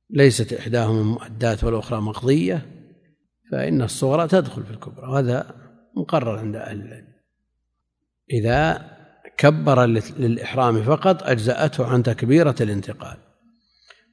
ليست 0.10 0.54
إحداهما 0.54 1.04
مؤداة 1.04 1.58
والأخرى 1.64 2.02
مقضية 2.02 2.66
فإن 3.52 3.82
الصغرى 3.82 4.28
تدخل 4.28 4.64
في 4.64 4.72
الكبرى 4.72 5.08
وهذا 5.08 5.56
مقرر 5.98 6.40
عند 6.40 6.56
أهل 6.56 6.82
العلم. 6.82 7.08
إذا 8.32 8.92
كبر 9.38 9.86
للإحرام 9.86 10.84
فقط 10.84 11.24
أجزأته 11.24 11.86
عن 11.88 12.04
تكبيرة 12.04 12.56
الانتقال. 12.62 13.18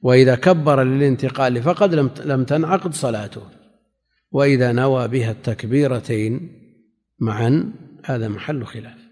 وإذا 0.01 0.35
كبر 0.35 0.83
للانتقال 0.83 1.63
فقط 1.63 1.89
لم 1.89 2.09
لم 2.25 2.43
تنعقد 2.43 2.93
صلاته. 2.93 3.41
وإذا 4.31 4.71
نوى 4.71 5.07
بها 5.07 5.31
التكبيرتين 5.31 6.49
معا 7.19 7.73
هذا 8.05 8.27
محل 8.27 8.65
خلاف. 8.65 9.09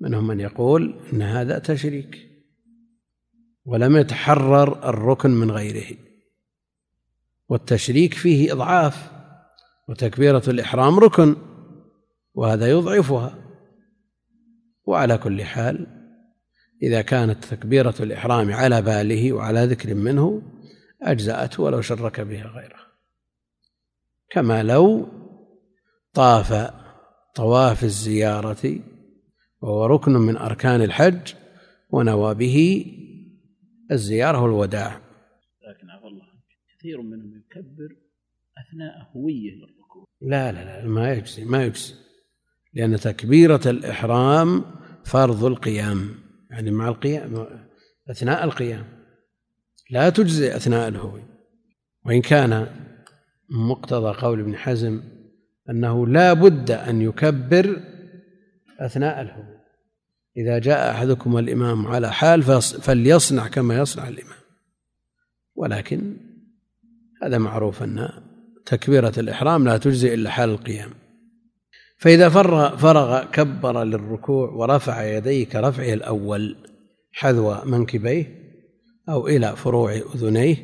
منهم 0.00 0.26
من 0.26 0.40
يقول 0.40 1.00
إن 1.12 1.22
هذا 1.22 1.58
تشريك. 1.58 2.28
ولم 3.64 3.96
يتحرر 3.96 4.88
الركن 4.88 5.30
من 5.30 5.50
غيره. 5.50 5.96
والتشريك 7.48 8.14
فيه 8.14 8.52
إضعاف. 8.52 9.12
وتكبيرة 9.88 10.42
الإحرام 10.48 10.98
ركن. 10.98 11.36
وهذا 12.34 12.70
يضعفها. 12.70 13.38
وعلى 14.86 15.18
كل 15.18 15.44
حال 15.44 16.03
إذا 16.84 17.02
كانت 17.02 17.44
تكبيرة 17.44 17.94
الإحرام 18.00 18.52
على 18.52 18.82
باله 18.82 19.32
وعلى 19.32 19.64
ذكر 19.64 19.94
منه 19.94 20.42
أجزأته 21.02 21.62
ولو 21.62 21.80
شرك 21.80 22.20
بها 22.20 22.46
غيره. 22.46 22.84
كما 24.30 24.62
لو 24.62 25.08
طاف 26.12 26.70
طواف 27.34 27.84
الزيارة 27.84 28.80
وهو 29.60 29.86
ركن 29.86 30.12
من 30.12 30.36
أركان 30.36 30.82
الحج 30.82 31.34
ونوى 31.90 32.34
به 32.34 32.86
الزيارة 33.90 34.42
والوداع. 34.42 35.00
لكن 35.68 35.90
عفى 35.90 36.06
الله 36.06 36.26
كثير 36.78 37.02
منهم 37.02 37.42
يكبر 37.46 37.96
أثناء 38.58 39.10
هوية 39.16 39.54
للركوع. 39.54 40.06
لا 40.20 40.52
لا 40.52 40.64
لا 40.64 40.88
ما 40.88 41.12
يجزي 41.12 41.44
ما 41.44 41.64
يجزي 41.64 41.94
لأن 42.74 42.96
تكبيرة 42.96 43.60
الإحرام 43.66 44.64
فرض 45.04 45.44
القيام. 45.44 46.23
يعني 46.54 46.70
مع 46.70 46.88
القيام 46.88 47.46
أثناء 48.10 48.44
القيام. 48.44 48.84
لا 49.90 50.10
تجزي 50.10 50.56
أثناء 50.56 50.88
الهوي. 50.88 51.22
وإن 52.06 52.20
كان 52.22 52.66
مقتضى 53.50 54.20
قول 54.20 54.40
ابن 54.40 54.56
حزم 54.56 55.02
أنه 55.70 56.06
لا 56.06 56.32
بد 56.32 56.70
أن 56.70 57.02
يكبر 57.02 57.80
أثناء 58.80 59.20
الهوي. 59.20 59.58
إذا 60.36 60.58
جاء 60.58 60.90
أحدكم 60.90 61.38
الإمام 61.38 61.86
على 61.86 62.12
حال 62.12 62.42
فليصنع 62.60 63.48
كما 63.48 63.78
يصنع 63.78 64.08
الإمام. 64.08 64.38
ولكن 65.54 66.16
هذا 67.22 67.38
معروف 67.38 67.82
أن 67.82 68.08
تكبيرة 68.66 69.12
الإحرام 69.18 69.64
لا 69.64 69.78
تجزي 69.78 70.14
إلا 70.14 70.30
حال 70.30 70.50
القيام. 70.50 70.90
فإذا 72.04 72.28
فرغ, 72.28 72.76
فرغ 72.76 73.24
كبر 73.24 73.84
للركوع 73.84 74.50
ورفع 74.50 75.04
يديه 75.04 75.46
كرفعه 75.46 75.92
الأول 75.92 76.56
حذو 77.12 77.56
منكبيه 77.64 78.26
أو 79.08 79.28
إلى 79.28 79.56
فروع 79.56 79.92
أذنيه. 79.92 80.56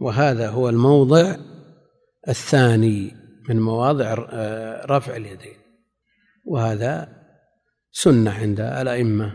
وهذا 0.00 0.48
هو 0.48 0.68
الموضع 0.68 1.36
الثاني 2.28 3.14
من 3.48 3.60
مواضع 3.60 4.14
رفع 4.86 5.16
اليدين. 5.16 5.56
وهذا 6.46 7.08
سنة 7.92 8.30
عند 8.30 8.60
الأئمة 8.60 9.32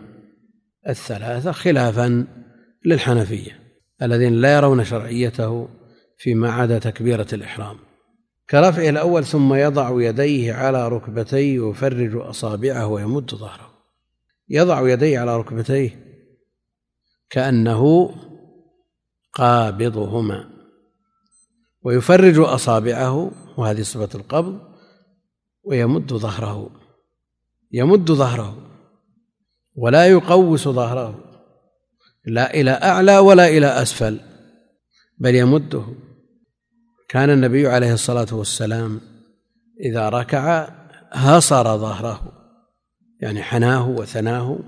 الثلاثة 0.89 1.51
خلافا 1.51 2.27
للحنفية 2.86 3.60
الذين 4.01 4.33
لا 4.33 4.55
يرون 4.55 4.83
شرعيته 4.83 5.69
فيما 6.17 6.51
عدا 6.51 6.79
تكبيرة 6.79 7.27
الإحرام. 7.33 7.87
كرفعه 8.49 8.89
الأول 8.89 9.25
ثم 9.25 9.53
يضع 9.53 10.01
يديه 10.01 10.53
على 10.53 10.88
ركبتيه 10.88 11.60
ويفرج 11.60 12.15
أصابعه 12.15 12.88
ويمد 12.88 13.36
ظهره. 13.36 13.73
يضع 14.49 14.89
يديه 14.89 15.19
على 15.19 15.38
ركبتيه 15.38 16.05
كأنه 17.29 18.12
قابضهما. 19.33 20.49
ويفرج 21.81 22.39
أصابعه 22.39 23.31
وهذه 23.57 23.81
صفة 23.81 24.19
القبض 24.19 24.60
ويمد 25.63 26.13
ظهره. 26.13 26.69
يمد 27.71 28.12
ظهره. 28.12 28.57
ولا 29.75 30.07
يقوس 30.07 30.67
ظهره. 30.67 31.23
لا 32.25 32.53
إلى 32.53 32.71
أعلى 32.71 33.17
ولا 33.17 33.47
إلى 33.47 33.67
أسفل 33.67 34.19
بل 35.17 35.36
يمده. 35.36 36.06
كان 37.07 37.29
النبي 37.29 37.67
عليه 37.67 37.93
الصلاة 37.93 38.27
والسلام 38.31 39.01
إذا 39.79 40.09
ركع 40.09 40.69
هصر 41.11 41.77
ظهره 41.77 42.33
يعني 43.21 43.43
حناه 43.43 43.89
وثناه 43.89 44.59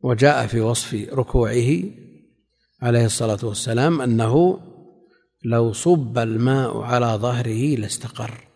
وجاء 0.00 0.46
في 0.46 0.60
وصف 0.60 1.08
ركوعه 1.12 1.82
عليه 2.82 3.04
الصلاة 3.04 3.38
والسلام 3.42 4.00
أنه 4.00 4.60
لو 5.44 5.72
صب 5.72 6.18
الماء 6.18 6.78
على 6.78 7.06
ظهره 7.06 7.76
لاستقر. 7.76 8.48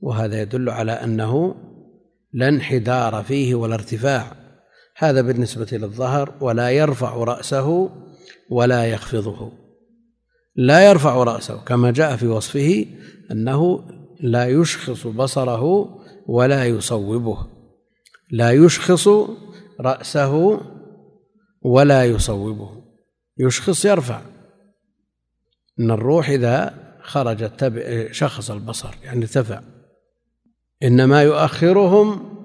وهذا 0.00 0.42
يدل 0.42 0.70
على 0.70 0.92
أنه 0.92 1.54
لا 2.32 2.48
انحدار 2.48 3.22
فيه 3.22 3.54
ولا 3.54 3.74
ارتفاع. 3.74 4.32
هذا 4.96 5.20
بالنسبة 5.20 5.68
للظهر 5.72 6.34
ولا 6.40 6.70
يرفع 6.70 7.14
رأسه 7.16 7.90
ولا 8.50 8.86
يخفضه. 8.86 9.65
لا 10.56 10.88
يرفع 10.88 11.22
رأسه 11.22 11.56
كما 11.56 11.90
جاء 11.90 12.16
في 12.16 12.26
وصفه 12.26 12.86
أنه 13.30 13.88
لا 14.20 14.48
يشخص 14.48 15.06
بصره 15.06 15.88
ولا 16.26 16.64
يصوبه. 16.64 17.46
لا 18.30 18.52
يشخص 18.52 19.08
رأسه 19.80 20.60
ولا 21.62 22.04
يصوبه. 22.04 22.70
يشخص 23.38 23.84
يرفع. 23.84 24.20
إن 25.80 25.90
الروح 25.90 26.28
إذا 26.28 26.74
خرجت 27.02 27.72
شخص 28.10 28.50
البصر 28.50 28.94
يعني 29.04 29.22
ارتفع. 29.22 29.60
إنما 30.82 31.22
يؤخرهم 31.22 32.36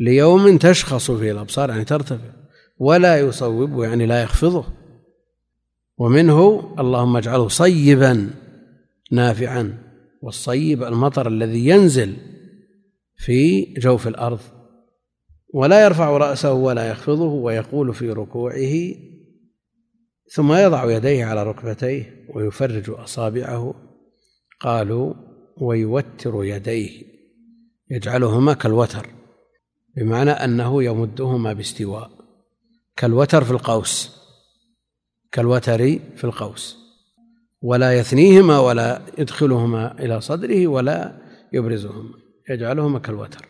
ليوم 0.00 0.58
تشخص 0.58 1.10
فيه 1.10 1.32
الأبصار 1.32 1.70
يعني 1.70 1.84
ترتفع. 1.84 2.32
ولا 2.78 3.20
يصوبه 3.20 3.84
يعني 3.84 4.06
لا 4.06 4.22
يخفضه. 4.22 4.83
ومنه 5.98 6.74
اللهم 6.78 7.16
اجعله 7.16 7.48
صيبا 7.48 8.30
نافعا 9.12 9.78
والصيب 10.22 10.82
المطر 10.82 11.28
الذي 11.28 11.66
ينزل 11.68 12.16
في 13.16 13.64
جوف 13.74 14.08
الأرض. 14.08 14.40
ولا 15.54 15.84
يرفع 15.84 16.16
رأسه 16.16 16.52
ولا 16.52 16.90
يخفضه 16.90 17.32
ويقول 17.32 17.94
في 17.94 18.10
ركوعه 18.10 18.94
ثم 20.32 20.52
يضع 20.52 20.96
يديه 20.96 21.24
على 21.24 21.42
ركبتيه 21.42 22.26
ويفرج 22.34 22.90
أصابعه. 22.90 23.74
قالوا 24.60 25.14
ويوتر 25.60 26.44
يديه 26.44 27.02
يجعلهما 27.90 28.52
كالوتر 28.54 29.06
بمعنى 29.96 30.30
أنه 30.30 30.82
يمدهما 30.82 31.52
باستواء. 31.52 32.10
كالوتر 32.96 33.44
في 33.44 33.50
القوس. 33.50 34.23
كالوتر 35.34 35.98
في 36.16 36.24
القوس 36.24 36.78
ولا 37.62 37.98
يثنيهما 37.98 38.58
ولا 38.58 39.02
يدخلهما 39.18 40.04
إلى 40.04 40.20
صدره 40.20 40.66
ولا 40.66 41.12
يبرزهما 41.52 42.14
يجعلهما 42.50 42.98
كالوتر. 42.98 43.48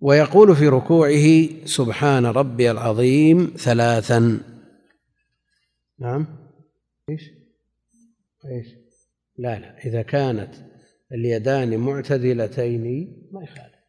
ويقول 0.00 0.56
في 0.56 0.68
ركوعه 0.68 1.48
سبحان 1.64 2.26
ربي 2.26 2.70
العظيم 2.70 3.54
ثلاثا. 3.56 4.40
نعم. 5.98 6.26
إيش؟ 7.10 7.22
إيش؟ 8.44 8.66
لا 9.38 9.58
لا. 9.58 9.78
إذا 9.78 10.02
كانت 10.02 10.54
اليدان 11.12 11.76
معتدلتين 11.76 12.84
ما 13.32 13.42
يخالف. 13.42 13.80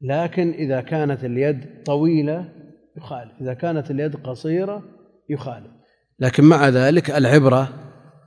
لكن 0.00 0.50
إذا 0.50 0.80
كانت 0.80 1.24
اليد 1.24 1.82
طويلة 1.84 2.52
يخالف. 2.96 3.32
إذا 3.40 3.54
كانت 3.54 3.90
اليد 3.90 4.16
قصيرة 4.16 4.82
يخالف. 5.30 5.85
لكن 6.18 6.44
مع 6.44 6.68
ذلك 6.68 7.10
العبرة 7.10 7.68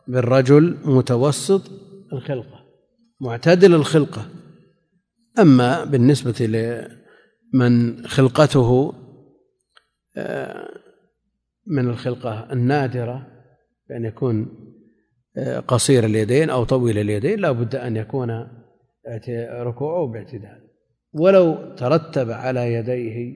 بالرجل 0.08 0.78
متوسط 0.86 1.72
الخلقة 2.14 2.60
معتدل 3.22 3.76
الخلقة. 3.76 4.30
أما 5.40 5.84
بالنسبة 5.84 6.46
لمن 7.54 8.06
خلقته 8.08 8.94
آه، 10.18 10.68
من 11.68 11.90
الخلقة 11.90 12.54
النادرة 12.54 13.28
بأن 13.90 14.06
يكون 14.06 14.48
آه، 15.38 15.60
قصير 15.60 16.06
اليدين 16.06 16.50
أو 16.50 16.64
طويل 16.64 16.98
اليدين 16.98 17.40
لا 17.40 17.52
بد 17.52 17.76
أن 17.76 17.98
يكون 17.98 18.48
ركوعه 19.52 20.08
باعتدال. 20.08 20.70
ولو 21.14 21.76
ترتب 21.76 22.32
على 22.32 22.74
يديه 22.74 23.36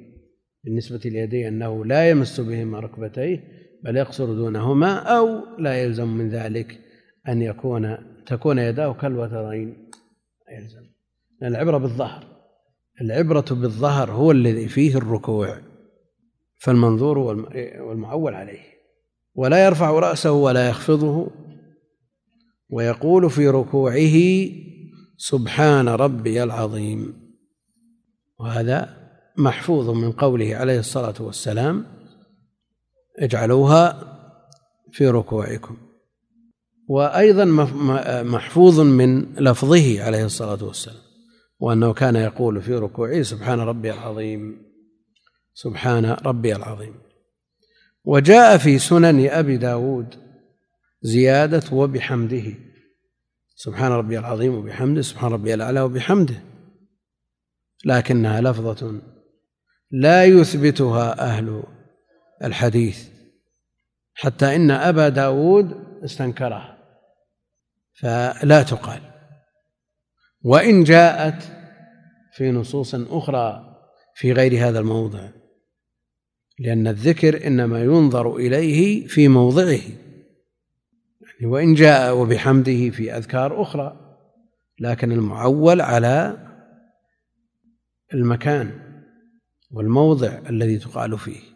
بالنسبة 0.64 1.02
ليديه 1.06 1.48
أنه 1.48 1.86
لا 1.86 2.10
يمس 2.10 2.40
بهما 2.40 2.80
ركبتيه 2.80 3.63
بل 3.84 3.98
يقصر 3.98 4.26
دونهما 4.26 4.96
أو 4.96 5.42
لا 5.60 5.84
يلزم 5.84 6.08
من 6.08 6.30
ذلك 6.30 6.80
أن 7.28 7.42
يكون 7.42 7.98
تكون 8.26 8.60
يداه 8.60 8.94
كالوترين. 8.94 9.92
يلزم. 10.52 10.84
العبرة 11.44 11.78
بالظهر. 11.78 12.28
العبرة 13.02 13.46
بالظهر 13.52 14.12
هو 14.12 14.32
الذي 14.32 14.68
فيه 14.68 14.98
الركوع 14.98 15.58
فالمنظور 16.58 17.18
والمعول 17.18 18.34
عليه. 18.34 18.62
ولا 19.36 19.66
يرفع 19.66 19.92
رأسه 19.92 20.32
ولا 20.32 20.70
يخفضه. 20.70 21.32
ويقول 22.70 23.30
في 23.30 23.48
ركوعه 23.48 24.50
سبحان 25.18 25.90
ربي 25.90 26.44
العظيم. 26.44 27.14
وهذا 28.40 28.98
محفوظ 29.38 29.90
من 29.90 30.12
قوله 30.12 30.56
عليه 30.56 30.80
الصلاة 30.80 31.16
والسلام. 31.20 31.86
اجعلوها 33.20 34.10
في 34.92 35.08
ركوعكم. 35.08 35.78
وأيضا 36.88 37.46
محفوظ 38.24 38.80
من 38.80 39.36
لفظه 39.36 40.04
عليه 40.04 40.26
الصلاة 40.26 40.64
والسلام 40.64 41.02
وأنه 41.60 41.94
كان 41.94 42.16
يقول 42.16 42.62
في 42.62 42.76
ركوعه 42.76 43.22
سبحان 43.22 43.60
ربي 43.60 43.94
العظيم 43.94 44.62
سبحان 45.54 46.06
ربي 46.06 46.56
العظيم. 46.56 46.94
وجاء 48.06 48.58
في 48.58 48.80
سنن 48.80 49.30
أبي 49.30 49.58
داود 49.58 50.16
زيادة 51.02 51.64
وبحمده 51.72 52.54
سبحان 53.56 53.92
ربي 53.92 54.20
العظيم 54.20 54.54
وبحمده 54.56 55.02
سبحان 55.02 55.32
ربي 55.32 55.54
الأعلى 55.54 55.82
وبحمده. 55.82 56.44
لكنها 57.86 58.42
لفظة 58.42 59.02
لا 59.92 60.26
يثبتها 60.26 61.22
أهل 61.22 61.64
الحديث 62.44 63.10
حتى 64.14 64.56
إن 64.56 64.72
أبا 64.72 65.10
داود 65.10 65.84
استنكرها 66.04 66.78
فلا 67.94 68.64
تقال. 68.64 69.02
وإن 70.42 70.84
جاءت 70.84 71.44
في 72.34 72.52
نصوص 72.52 72.96
أخرى 72.96 73.76
في 74.16 74.34
غير 74.34 74.68
هذا 74.68 74.80
الموضع 74.80 75.30
لأن 76.60 76.88
الذكر 76.88 77.48
إنما 77.48 77.84
ينظر 77.84 78.36
إليه 78.36 79.08
في 79.08 79.28
موضعه. 79.28 79.82
يعني 81.22 81.46
وإن 81.46 81.74
جاء 81.74 82.18
وبحمده 82.18 82.90
في 82.90 83.18
أذكار 83.18 83.62
أخرى 83.62 84.00
لكن 84.80 85.12
المعول 85.12 85.82
على 85.82 86.38
المكان 88.14 88.80
والموضع 89.72 90.40
الذي 90.50 90.78
تقال 90.78 91.18
فيه. 91.18 91.53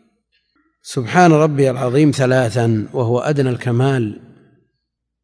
سبحان 0.89 1.31
ربي 1.33 1.69
العظيم 1.69 2.11
ثلاثا 2.11 2.87
وهو 2.93 3.19
أدنى 3.19 3.49
الكمال 3.49 4.21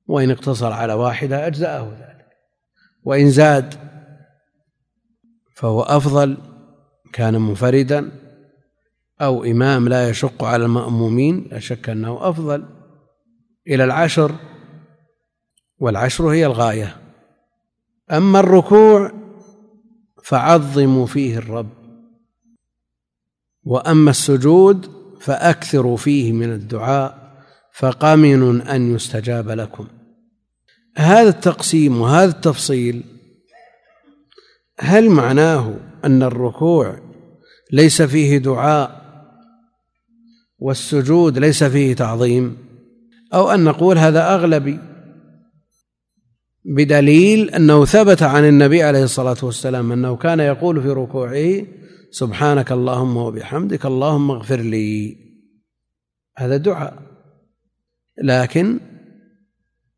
وإن 0.07 0.31
اقتصر 0.31 0.71
على 0.71 0.93
واحدة 0.93 1.47
أجزأه 1.47 1.89
ذلك 1.91 2.27
وإن 3.03 3.29
زاد 3.29 3.73
فهو 5.55 5.81
أفضل 5.81 6.37
كان 7.13 7.41
منفردا 7.41 8.11
أو 9.21 9.43
إمام 9.43 9.87
لا 9.87 10.09
يشق 10.09 10.43
على 10.43 10.65
المأمومين 10.65 11.47
لا 11.51 11.59
شك 11.59 11.89
أنه 11.89 12.29
أفضل 12.29 12.65
إلى 13.67 13.83
العشر 13.83 14.35
والعشر 15.79 16.27
هي 16.27 16.45
الغاية. 16.45 16.97
أما 18.11 18.39
الركوع 18.39 19.11
فعظموا 20.23 21.05
فيه 21.05 21.37
الرب. 21.37 21.69
وأما 23.63 24.09
السجود 24.09 25.02
فأكثروا 25.23 25.97
فيه 25.97 26.31
من 26.31 26.51
الدعاء 26.53 27.33
فقمن 27.73 28.61
أن 28.61 28.95
يستجاب 28.95 29.49
لكم. 29.49 29.87
هذا 30.97 31.29
التقسيم 31.29 32.01
وهذا 32.01 32.31
التفصيل 32.31 33.03
هل 34.79 35.09
معناه 35.09 35.75
أن 36.05 36.23
الركوع 36.23 36.99
ليس 37.71 38.01
فيه 38.01 38.37
دعاء 38.37 39.03
والسجود 40.59 41.37
ليس 41.37 41.63
فيه 41.63 41.95
تعظيم؟ 41.95 42.57
أو 43.33 43.51
أن 43.51 43.63
نقول 43.63 43.97
هذا 43.97 44.35
أغلبي 44.35 44.79
بدليل 46.65 47.49
أنه 47.49 47.85
ثبت 47.85 48.23
عن 48.23 48.45
النبي 48.45 48.83
عليه 48.83 49.03
الصلاة 49.03 49.37
والسلام 49.43 49.91
أنه 49.91 50.15
كان 50.15 50.39
يقول 50.39 50.81
في 50.81 50.89
ركوعه 50.89 51.65
سبحانك 52.13 52.71
اللهم 52.71 53.17
وبحمدك 53.17 53.85
اللهم 53.85 54.31
اغفر 54.31 54.59
لي. 54.59 55.17
هذا 56.37 56.57
دعاء. 56.57 57.01
لكن 58.23 58.79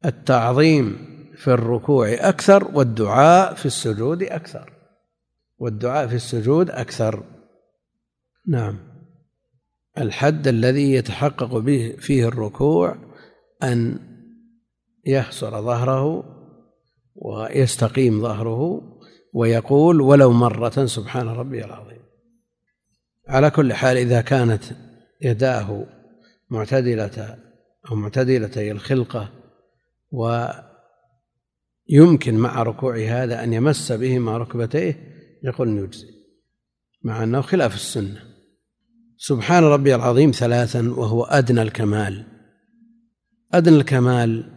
التعظيم 0.05 0.97
في 1.35 1.47
الركوع 1.47 2.13
أكثر 2.13 2.71
والدعاء 2.73 3.53
في 3.53 3.65
السجود 3.65 4.23
أكثر. 4.23 4.73
والدعاء 5.57 6.07
في 6.07 6.15
السجود 6.15 6.69
أكثر. 6.69 7.23
نعم. 8.47 8.79
الحد 9.97 10.47
الذي 10.47 10.93
يتحقق 10.93 11.57
به 11.57 11.95
فيه 11.99 12.27
الركوع 12.27 12.95
أن 13.63 13.99
يحصر 15.05 15.61
ظهره 15.61 16.23
ويستقيم 17.15 18.21
ظهره 18.21 18.81
ويقول 19.33 20.01
ولو 20.01 20.31
مرة 20.31 20.85
سبحان 20.85 21.27
ربي 21.27 21.65
العظيم. 21.65 22.04
على 23.27 23.49
كل 23.49 23.73
حال 23.73 23.97
إذا 23.97 24.21
كانت 24.21 24.63
يداه 25.21 25.85
معتدلة 26.49 27.37
أو 27.91 27.95
معتدلتي 27.95 28.71
الخلقة 28.71 29.29
ويمكن 30.11 30.57
مع 32.37 32.63
ركوع 32.63 32.97
هذا 32.97 33.43
أن 33.43 33.53
يمس 33.53 33.91
بهما 33.91 34.37
ركبتيه 34.37 35.15
يقول 35.43 35.77
يجزي 35.77 36.07
مع 37.03 37.23
أنه 37.23 37.41
خلاف 37.41 37.75
السنة. 37.75 38.21
سبحان 39.17 39.63
ربي 39.63 39.95
العظيم 39.95 40.31
ثلاثا 40.31 40.89
وهو 40.89 41.23
أدنى 41.23 41.61
الكمال. 41.61 42.25
أدنى 43.53 43.75
الكمال 43.75 44.51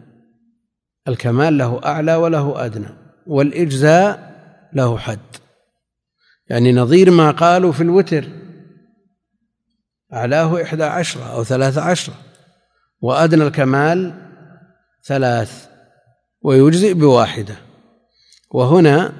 الكمال 1.07 1.57
له 1.57 1.81
أعلى 1.85 2.15
وله 2.15 2.65
أدنى 2.65 2.89
والإجزاء 3.27 4.29
له 4.73 4.97
حد. 4.97 5.19
يعني 6.49 6.73
نظير 6.73 7.11
ما 7.11 7.31
قالوا 7.31 7.71
في 7.71 7.83
الوتر 7.83 8.38
أعلاه 10.13 10.61
إحدى 10.63 10.83
عشرة 10.83 11.23
أو 11.23 11.43
ثلاثة 11.43 11.81
عشرة. 11.81 12.13
وأدنى 13.01 13.43
الكمال 13.43 14.13
ثلاث 15.03 15.67
ويجزئ 16.41 16.93
بواحدة. 16.93 17.55
وهنا 18.51 19.13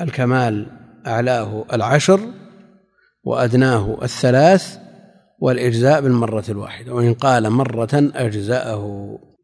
الكمال 0.00 0.66
أعلاه 1.06 1.64
العشر 1.72 2.20
وأدناه 3.24 3.98
الثلاث 4.02 4.78
والإجزاء 5.38 6.00
بالمرة 6.00 6.44
الواحدة. 6.48 6.94
وإن 6.94 7.14
قال 7.14 7.50
مرة 7.50 7.88
أجزأه. 7.94 8.84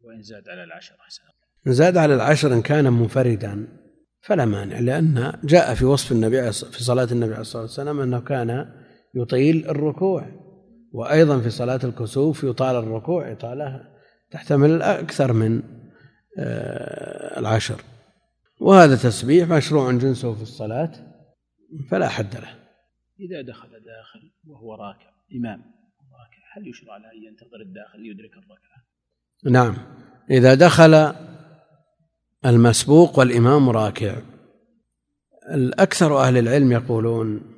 وإن 0.03 0.21
زاد 0.21 0.49
على 0.49 0.63
العشر 0.63 0.95
أحسن. 1.01 1.21
إن 1.67 1.73
زاد 1.73 1.97
على 1.97 2.15
العشر 2.15 2.53
إن 2.53 2.61
كان 2.61 2.93
منفردا 2.93 3.67
فلا 4.21 4.45
مانع 4.45 4.79
لأن 4.79 5.33
جاء 5.43 5.73
في 5.73 5.85
وصف 5.85 6.11
النبي 6.11 6.51
في 6.51 6.83
صلاة 6.83 7.07
النبي 7.11 7.31
عليه 7.31 7.41
الصلاة 7.41 7.61
والسلام 7.61 7.99
أنه 7.99 8.19
كان 8.19 8.65
يطيل 9.15 9.69
الركوع. 9.69 10.44
وأيضا 10.95 11.39
في 11.39 11.49
صلاة 11.49 11.79
الكسوف 11.83 12.43
يطال 12.43 12.75
الركوع 12.75 13.31
إطالة 13.31 13.87
تحتمل 14.31 14.81
أكثر 14.81 15.33
من 15.33 15.63
آه، 16.39 17.39
العشر. 17.39 17.81
وهذا 18.59 18.95
تسبيح 18.95 19.49
مشروع 19.49 19.91
جنسه 19.91 20.33
في 20.33 20.41
الصلاة 20.41 20.91
فلا 21.89 22.07
حد 22.07 22.35
له. 22.35 22.55
إذا 23.19 23.41
دخل 23.41 23.69
داخل 23.69 24.31
وهو 24.47 24.73
راكع 24.73 25.09
إمام 25.35 25.59
راكع 25.99 26.57
هل 26.57 26.67
يشرع 26.67 26.97
له 26.97 27.11
أن 27.11 27.23
ينتظر 27.23 27.61
الداخل 27.61 27.99
ليدرك 27.99 28.31
الركعة؟ 28.31 28.85
نعم. 29.51 29.75
إذا 30.31 30.53
دخل 30.53 31.15
المسبوق 32.45 33.19
والإمام 33.19 33.69
راكع 33.69 34.15
الأكثر 35.53 36.17
أهل 36.17 36.37
العلم 36.37 36.71
يقولون 36.71 37.54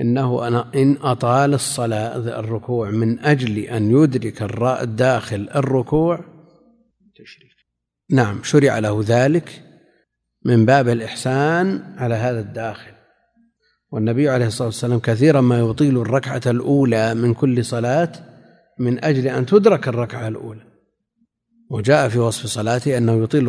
إنه 0.00 0.48
أنا 0.48 0.70
إن 0.74 0.96
أطال 1.02 1.54
الصلاة 1.54 2.40
الركوع 2.40 2.90
من 2.90 3.18
أجل 3.18 3.58
أن 3.58 3.90
يدرك 3.90 4.42
الداخل 4.82 5.48
الركوع. 5.54 6.24
تشريف 7.16 7.52
نعم 8.10 8.42
شرع 8.42 8.78
له 8.78 9.04
ذلك 9.06 9.62
من 10.44 10.66
باب 10.66 10.88
الإحسان 10.88 11.94
على 11.96 12.14
هذا 12.14 12.40
الداخل. 12.40 12.92
والنبي 13.90 14.28
عليه 14.28 14.46
الصلاة 14.46 14.68
والسلام 14.68 14.98
كثيرا 14.98 15.40
ما 15.40 15.58
يطيل 15.58 15.98
الركعة 15.98 16.42
الأولى 16.46 17.14
من 17.14 17.34
كل 17.34 17.64
صلاة 17.64 18.12
من 18.78 19.04
أجل 19.04 19.26
أن 19.26 19.46
تدرك 19.46 19.88
الركعة 19.88 20.28
الأولى. 20.28 20.62
وجاء 21.70 22.08
في 22.08 22.18
وصف 22.18 22.46
صلاته 22.46 22.98
أنه 22.98 23.22
يطيل 23.22 23.48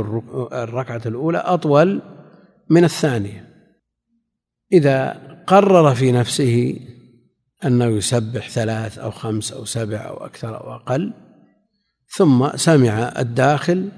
الركعة 0.54 1.02
الأولى 1.06 1.38
أطول 1.38 2.02
من 2.70 2.84
الثانية. 2.84 3.50
إذا 4.74 5.29
قرر 5.50 5.96
في 5.96 6.12
نفسه 6.12 6.80
أنه 7.66 7.86
يسبح 7.86 8.50
ثلاث 8.50 8.98
أو 8.98 9.12
خمس 9.12 9.52
أو 9.52 9.66
سبع 9.66 9.98
أو 9.98 10.26
أكثر 10.26 10.64
أو 10.64 10.76
أقل 10.76 11.14
ثم 12.08 12.58
سمع 12.58 13.14
الداخل 13.20 13.92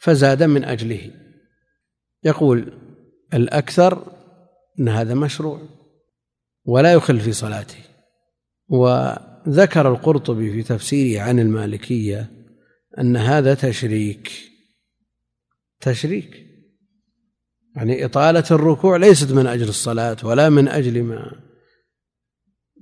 فزاد 0.00 0.42
من 0.42 0.64
أجله. 0.64 1.10
يقول 2.24 2.72
الأكثر 3.34 4.12
أن 4.80 4.88
هذا 4.88 5.14
مشروع 5.14 5.62
ولا 6.64 6.92
يخل 6.92 7.20
في 7.20 7.32
صلاته. 7.32 7.78
وذكر 8.68 9.88
القرطبي 9.88 10.52
في 10.52 10.62
تفسيره 10.62 11.22
عن 11.22 11.38
المالكية 11.38 12.30
أن 12.98 13.16
هذا 13.16 13.54
تشريك. 13.54 14.32
تشريك. 15.80 16.45
يعني 17.76 18.04
إطالة 18.04 18.44
الركوع 18.50 18.96
ليست 18.96 19.32
من 19.32 19.46
أجل 19.46 19.68
الصلاة 19.68 20.16
ولا 20.24 20.48
من 20.48 20.68
أجل 20.68 21.02
ما 21.02 21.32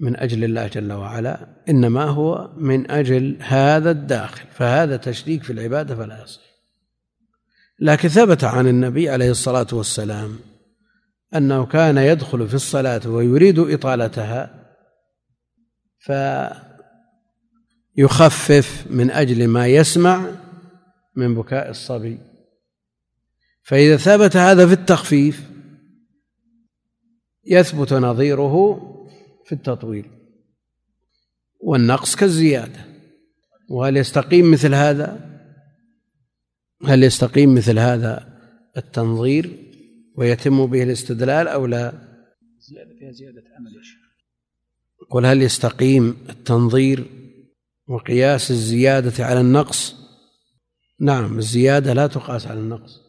من 0.00 0.16
أجل 0.16 0.44
الله 0.44 0.66
جل 0.66 0.92
وعلا 0.92 1.62
إنما 1.68 2.04
هو 2.04 2.54
من 2.56 2.90
أجل 2.90 3.36
هذا 3.40 3.90
الداخل 3.90 4.46
فهذا 4.52 4.96
تشريك 4.96 5.42
في 5.42 5.52
العبادة 5.52 5.96
فلا 5.96 6.22
يصح. 6.22 6.40
لكن 7.80 8.08
ثبت 8.08 8.44
عن 8.44 8.66
النبي 8.66 9.08
عليه 9.08 9.30
الصلاة 9.30 9.66
والسلام 9.72 10.38
أنه 11.34 11.66
كان 11.66 11.98
يدخل 11.98 12.48
في 12.48 12.54
الصلاة 12.54 13.00
ويريد 13.06 13.58
إطالتها 13.58 14.64
فيخفف 17.96 18.86
من 18.90 19.10
أجل 19.10 19.48
ما 19.48 19.66
يسمع 19.66 20.26
من 21.16 21.34
بكاء 21.34 21.70
الصبي. 21.70 22.33
فإذا 23.64 23.96
ثبت 23.96 24.36
هذا 24.36 24.66
في 24.66 24.72
التخفيف 24.72 25.50
يثبت 27.46 27.92
نظيره 27.92 28.76
في 29.44 29.52
التطويل 29.52 30.10
والنقص 31.60 32.16
كالزيادة. 32.16 32.84
وهل 33.68 33.96
يستقيم 33.96 34.50
مثل 34.50 34.74
هذا؟ 34.74 35.34
هل 36.84 37.02
يستقيم 37.02 37.54
مثل 37.54 37.78
هذا 37.78 38.38
التنظير 38.76 39.72
ويتم 40.16 40.66
به 40.66 40.82
الاستدلال 40.82 41.48
أو 41.48 41.66
لا؟ 41.66 41.92
زيادة 42.58 42.94
فيها 42.98 43.12
زيادة 43.12 43.42
عمل 43.56 43.82
قل 45.10 45.26
هل 45.26 45.42
يستقيم 45.42 46.16
التنظير 46.28 47.04
وقياس 47.86 48.50
الزيادة 48.50 49.24
على 49.24 49.40
النقص؟ 49.40 49.94
نعم 51.00 51.38
الزيادة 51.38 51.92
لا 51.92 52.06
تقاس 52.06 52.46
على 52.46 52.60
النقص. 52.60 53.03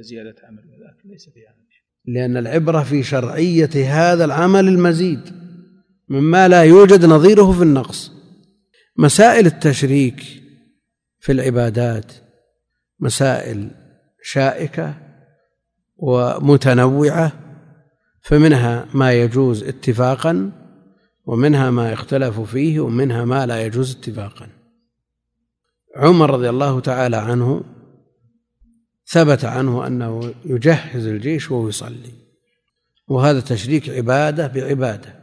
زيادة 0.00 0.34
عمل 0.44 0.58
ولكن 0.58 1.08
ليس 1.08 1.28
فيها 1.28 1.48
عمل. 1.48 1.60
لأن 2.04 2.36
العبرة 2.36 2.82
في 2.82 3.02
شرعية 3.02 3.70
هذا 3.74 4.24
العمل 4.24 4.68
المزيد 4.68 5.20
مما 6.08 6.48
لا 6.48 6.62
يوجد 6.62 7.04
نظيره 7.04 7.52
في 7.52 7.62
النقص. 7.62 8.12
مسائل 8.96 9.46
التشريك 9.46 10.22
في 11.20 11.32
العبادات 11.32 12.12
مسائل 13.00 13.70
شائكة 14.22 14.94
ومتنوعة 15.96 17.32
فمنها 18.22 18.86
ما 18.94 19.12
يجوز 19.12 19.62
اتفاقا 19.62 20.52
ومنها 21.24 21.70
ما 21.70 21.92
يختلف 21.92 22.40
فيه 22.40 22.80
ومنها 22.80 23.24
ما 23.24 23.46
لا 23.46 23.66
يجوز 23.66 23.96
اتفاقا. 23.96 24.48
عمر 25.96 26.30
رضي 26.30 26.48
الله 26.48 26.80
تعالى 26.80 27.16
عنه 27.16 27.64
ثبت 29.10 29.44
عنه 29.44 29.86
أنه 29.86 30.34
يجهز 30.44 31.06
الجيش 31.06 31.50
وهو 31.50 31.68
يصلي 31.68 32.12
وهذا 33.08 33.40
تشريك 33.40 33.90
عبادة 33.90 34.46
بعبادة. 34.46 35.20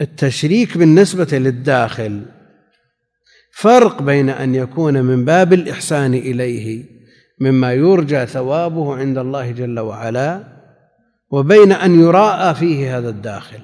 التشريك 0.00 0.78
بالنسبة 0.78 1.28
للداخل 1.32 2.22
فرق 3.52 4.02
بين 4.02 4.30
أن 4.30 4.54
يكون 4.54 5.02
من 5.02 5.24
باب 5.24 5.52
الإحسان 5.52 6.14
إليه 6.14 6.84
مما 7.40 7.72
يرجى 7.72 8.26
ثوابه 8.26 8.96
عند 8.96 9.18
الله 9.18 9.50
جل 9.50 9.80
وعلا 9.80 10.44
وبين 11.30 11.72
أن 11.72 12.00
يراءى 12.00 12.54
فيه 12.54 12.98
هذا 12.98 13.08
الداخل. 13.08 13.60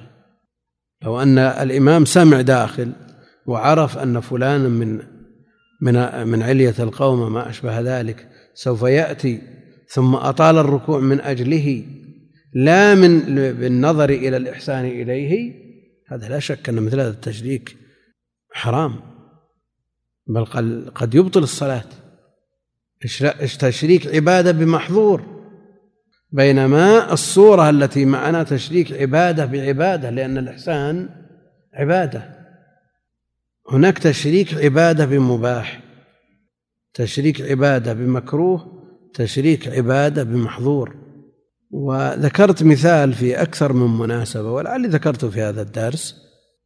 لو 1.03 1.21
أن 1.21 1.37
الإمام 1.37 2.05
سمع 2.05 2.41
داخل 2.41 2.91
وعرف 3.45 3.97
أن 3.97 4.19
فلانا 4.19 4.67
من 4.69 4.99
من 5.81 6.27
من 6.27 6.43
علية 6.43 6.75
القوم 6.79 7.33
ما 7.33 7.49
أشبه 7.49 7.79
ذلك 7.79 8.32
سوف 8.53 8.81
يأتي 8.81 9.41
ثم 9.87 10.15
أطال 10.15 10.57
الركوع 10.57 10.99
من 10.99 11.21
أجله 11.21 11.85
لا 12.53 12.95
من 12.95 13.19
بالنظر 13.53 14.09
إلى 14.09 14.37
الإحسان 14.37 14.85
إليه. 14.85 15.63
هذا 16.07 16.29
لا 16.29 16.39
شك 16.39 16.69
أن 16.69 16.75
مثل 16.75 16.99
هذا 16.99 17.09
التشريك 17.09 17.77
حرام 18.51 18.99
بل 20.27 20.45
قد 20.95 21.15
يبطل 21.15 21.43
الصلاة. 21.43 21.85
تشريك 23.59 24.07
عبادة 24.07 24.51
بمحظور 24.51 25.33
بينما 26.31 27.13
الصورة 27.13 27.69
التي 27.69 28.05
معنا 28.05 28.43
تشريك 28.43 28.91
عبادة 28.91 29.45
بعبادة 29.45 30.09
لأن 30.09 30.37
الإحسان 30.37 31.09
عبادة. 31.73 32.43
هناك 33.71 33.97
تشريك 33.97 34.53
عبادة 34.53 35.05
بمباح. 35.05 35.82
تشريك 36.93 37.41
عبادة 37.41 37.93
بمكروه 37.93 38.83
تشريك 39.13 39.67
عبادة 39.67 40.23
بمحظور. 40.23 41.03
وذكرت 41.73 42.63
مثال 42.63 43.13
في 43.13 43.41
أكثر 43.41 43.73
من 43.73 43.99
مناسبة 43.99 44.51
ولعلي 44.51 44.87
ذكرته 44.87 45.29
في 45.29 45.41
هذا 45.41 45.61
الدرس 45.61 46.15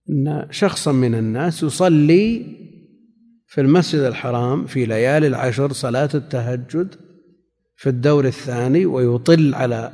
أن 0.09 0.47
شخصا 0.51 0.91
من 0.91 1.15
الناس 1.15 1.63
يصلي 1.63 2.45
في 3.47 3.61
المسجد 3.61 3.99
الحرام 3.99 4.65
في 4.65 4.85
ليالي 4.85 5.27
العشر 5.27 5.73
صلاة 5.73 6.09
التهجد 6.15 6.95
في 7.75 7.89
الدور 7.89 8.25
الثاني 8.25 8.85
ويطل 8.85 9.55
على 9.55 9.91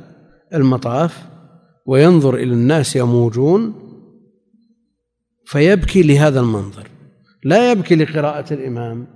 المطاف 0.54 1.26
وينظر 1.86 2.34
إلى 2.34 2.52
الناس 2.52 2.96
يموجون 2.96 3.74
فيبكي 5.46 6.02
لهذا 6.02 6.40
المنظر. 6.40 6.88
لا 7.44 7.72
يبكي 7.72 7.94
لقراءة 7.94 8.54
الإمام. 8.54 9.06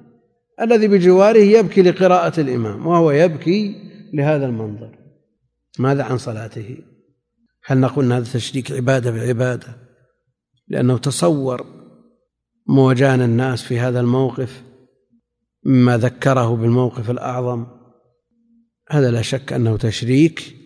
الذي 0.60 0.88
بجواره 0.88 1.38
يبكي 1.38 1.82
لقراءة 1.82 2.40
الإمام 2.40 2.86
وهو 2.86 3.10
يبكي 3.10 3.74
لهذا 4.14 4.46
المنظر. 4.46 4.98
ماذا 5.78 6.02
عن 6.02 6.18
صلاته؟ 6.18 6.76
هل 7.64 7.78
نقول 7.78 8.04
أن 8.04 8.12
هذا 8.12 8.32
تشريك 8.32 8.72
عبادة 8.72 9.10
بعبادة؟ 9.10 9.76
لأنه 10.68 10.98
تصور 10.98 11.66
مواجان 12.66 13.22
الناس 13.22 13.62
في 13.62 13.78
هذا 13.78 14.00
الموقف 14.00 14.62
مما 15.64 15.98
ذكره 15.98 16.56
بالموقف 16.56 17.10
الأعظم. 17.10 17.66
هذا 18.90 19.10
لا 19.10 19.22
شك 19.22 19.52
أنه 19.52 19.76
تشريك 19.76 20.56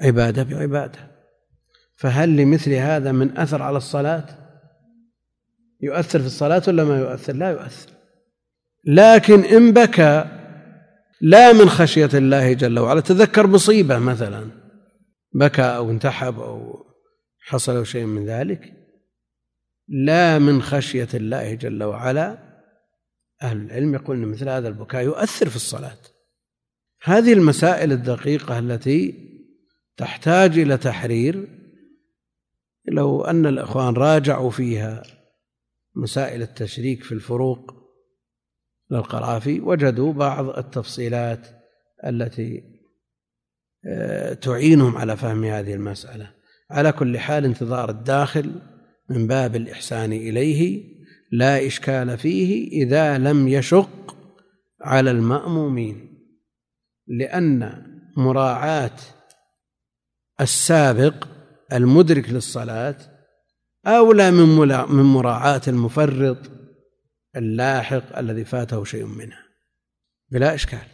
عبادة 0.00 0.42
بعبادة. 0.42 1.10
فهل 1.96 2.36
لمثل 2.36 2.72
هذا 2.72 3.12
من 3.12 3.38
أثر 3.38 3.62
على 3.62 3.76
الصلاة؟ 3.76 4.26
يؤثر 5.80 6.20
في 6.20 6.26
الصلاة 6.26 6.62
ولا 6.68 6.84
ما 6.84 6.98
يؤثر؟ 6.98 7.32
لا 7.32 7.50
يؤثر. 7.50 7.93
لكن 8.86 9.40
إن 9.40 9.72
بكى 9.72 10.24
لا 11.20 11.52
من 11.52 11.68
خشية 11.68 12.10
الله 12.14 12.52
جل 12.52 12.78
وعلا. 12.78 13.00
تذكر 13.00 13.46
مصيبة 13.46 13.98
مثلا 13.98 14.50
بكى 15.32 15.62
أو 15.62 15.90
انتحب 15.90 16.40
أو 16.40 16.84
حصل 17.46 17.86
شيء 17.86 18.04
من 18.04 18.26
ذلك. 18.26 18.72
لا 19.88 20.38
من 20.38 20.62
خشية 20.62 21.08
الله 21.14 21.54
جل 21.54 21.82
وعلا. 21.82 22.38
أهل 23.42 23.56
العلم 23.56 23.94
يقول 23.94 24.16
أن 24.16 24.28
مثل 24.28 24.48
هذا 24.48 24.68
البكاء 24.68 25.02
يؤثر 25.02 25.48
في 25.48 25.56
الصلاة. 25.56 25.98
هذه 27.02 27.32
المسائل 27.32 27.92
الدقيقة 27.92 28.58
التي 28.58 29.14
تحتاج 29.96 30.58
إلى 30.58 30.76
تحرير. 30.76 31.48
لو 32.88 33.24
أن 33.24 33.46
الإخوان 33.46 33.94
راجعوا 33.94 34.50
فيها 34.50 35.02
مسائل 35.96 36.42
التشريك 36.42 37.04
في 37.04 37.12
الفروق 37.12 37.83
للقرافي 38.94 39.60
وجدوا 39.60 40.12
بعض 40.12 40.48
التفصيلات 40.48 41.46
التي 42.06 42.62
آه، 43.86 44.32
تعينهم 44.32 44.96
على 44.96 45.16
فهم 45.16 45.44
هذه 45.44 45.74
المسألة. 45.74 46.30
على 46.70 46.92
كل 46.92 47.18
حال 47.18 47.44
انتظار 47.44 47.90
الداخل 47.90 48.52
من 49.10 49.26
باب 49.26 49.56
الإحسان 49.56 50.12
إليه 50.12 50.84
لا 51.32 51.66
إشكال 51.66 52.18
فيه 52.18 52.68
إذا 52.84 53.18
لم 53.18 53.48
يشق 53.48 54.16
على 54.80 55.10
المأمومين. 55.10 56.14
لأن 57.06 57.82
مراعاة 58.16 58.96
السابق 60.40 61.28
المدرك 61.72 62.30
للصلاة 62.30 62.96
أولى 63.86 64.30
من 64.30 65.04
مراعاة 65.04 65.60
المفرط 65.68 66.38
اللاحق 67.36 68.18
الذي 68.18 68.44
فاته 68.44 68.84
شيء 68.84 69.04
منها 69.04 69.44
بلا 70.30 70.54
إشكال. 70.54 70.86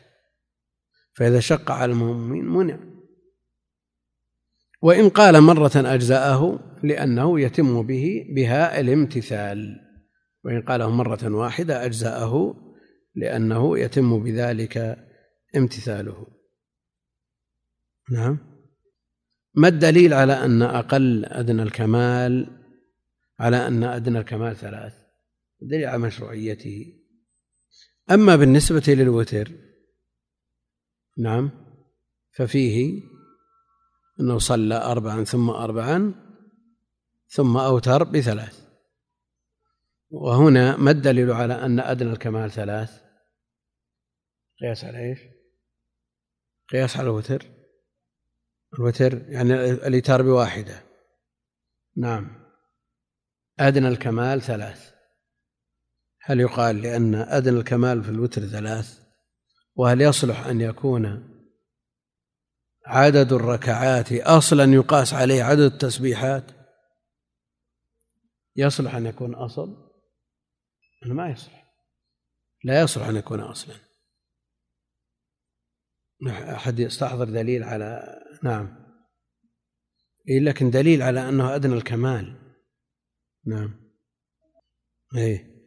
فإذا 1.13 1.41
شق 1.41 1.71
على 1.71 1.93
المؤمنين 1.93 2.45
منع. 2.45 2.79
وإن 4.83 5.09
قال 5.09 5.41
مرة 5.41 5.73
أجزأه 5.77 6.59
لأنه 6.83 7.41
يتم 7.41 7.83
به 7.83 8.27
بها 8.37 8.81
الامتثال. 8.81 9.77
وإن 10.45 10.63
قاله 10.63 10.91
مرة 10.91 11.35
واحدة 11.35 11.85
أجزأه 11.85 12.55
لأنه 13.15 13.79
يتم 13.79 14.23
بذلك 14.23 14.99
امتثاله. 15.57 16.27
نعم. 18.11 18.39
ما 19.55 19.69
الدليل 19.69 20.15
على 20.15 20.33
أن 20.33 20.63
أقل 20.63 21.25
أدنى 21.25 21.63
الكمال؟ 21.63 22.61
على 23.41 23.67
أن 23.67 23.85
أدنى 23.85 24.19
الكمال 24.19 24.57
ثلاث. 24.57 25.10
دليل 25.63 25.89
على 25.89 25.99
مشروعيته. 25.99 27.01
أما 28.11 28.37
بالنسبة 28.37 28.83
للوتر 28.89 29.53
نعم 31.19 31.51
ففيه 32.33 33.03
أنه 34.21 34.39
صلى 34.39 34.75
أربعا 34.75 35.25
ثم 35.25 35.51
أربعا 35.51 36.15
ثم 37.29 37.57
أوتر 37.57 38.05
بثلاث. 38.05 38.71
وهنا 40.11 40.77
ما 40.77 40.91
الدليل 40.91 41.31
على 41.31 41.55
أن 41.55 41.81
أدنى 41.81 42.13
الكمال 42.13 42.51
ثلاث؟ 42.51 43.03
قياس 44.61 44.85
على 44.85 45.11
إيش؟ 45.11 45.19
قياس 46.73 46.97
على 46.97 47.05
الوتر. 47.05 47.47
الوتر 48.79 49.31
يعني 49.31 49.55
الإيتار 49.71 50.23
بواحدة. 50.23 50.83
نعم. 51.97 52.41
أدنى 53.59 53.89
الكمال 53.89 54.43
ثلاث. 54.43 55.00
هل 56.23 56.41
يقال 56.41 56.83
لأن 56.83 57.15
أدنى 57.15 57.59
الكمال 57.59 58.05
في 58.05 58.11
الوتر 58.11 58.47
ثلاث؟ 58.47 59.01
وهل 59.75 60.01
يصلح 60.01 60.47
أن 60.47 60.61
يكون 60.61 61.31
عدد 62.87 63.33
الركعات 63.33 64.13
أصلا 64.13 64.65
يقاس 64.65 65.15
عليه 65.15 65.43
عدد 65.43 65.61
التسبيحات؟ 65.61 66.45
يصلح 68.57 68.95
أن 68.95 69.07
يكون 69.07 69.35
أصل؟ 69.35 69.91
ما 71.07 71.31
يصلح. 71.31 71.71
لا 72.65 72.81
يصلح 72.81 73.07
أن 73.07 73.17
يكون 73.17 73.41
أصلا. 73.41 73.77
أحد 76.29 76.79
يستحضر 76.79 77.25
دليل 77.25 77.65
على 77.65 78.19
نعم. 78.43 78.91
إيه 80.29 80.41
لكن 80.41 80.71
دليل 80.71 81.03
على 81.03 81.29
أنه 81.29 81.55
أدنى 81.55 81.75
الكمال. 81.75 82.55
نعم. 83.47 83.95
إيه. 85.17 85.60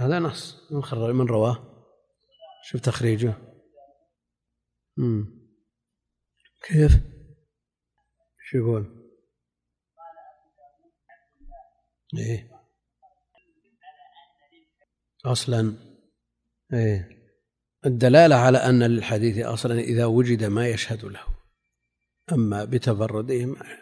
هذا 0.00 0.18
نص. 0.18 0.72
من 0.72 0.82
خرج 0.82 1.14
من 1.14 1.26
رواه. 1.26 1.84
شوف 2.64 2.80
تخريجه. 2.80 3.34
امم 4.98 5.40
كيف؟ 6.62 6.92
شو 8.48 8.58
يقول 8.58 9.10
إيه. 12.18 12.50
أصلا 15.24 15.76
إيه. 16.72 17.08
الدلالة 17.86 18.36
على 18.36 18.58
أن 18.58 18.82
للحديث 18.82 19.46
أصلا 19.46 19.80
إذا 19.80 20.04
وجد 20.06 20.44
ما 20.44 20.68
يشهد 20.68 21.04
له. 21.04 21.24
أما 22.32 22.64
بتفرده 22.64 23.44
ما 23.44 23.78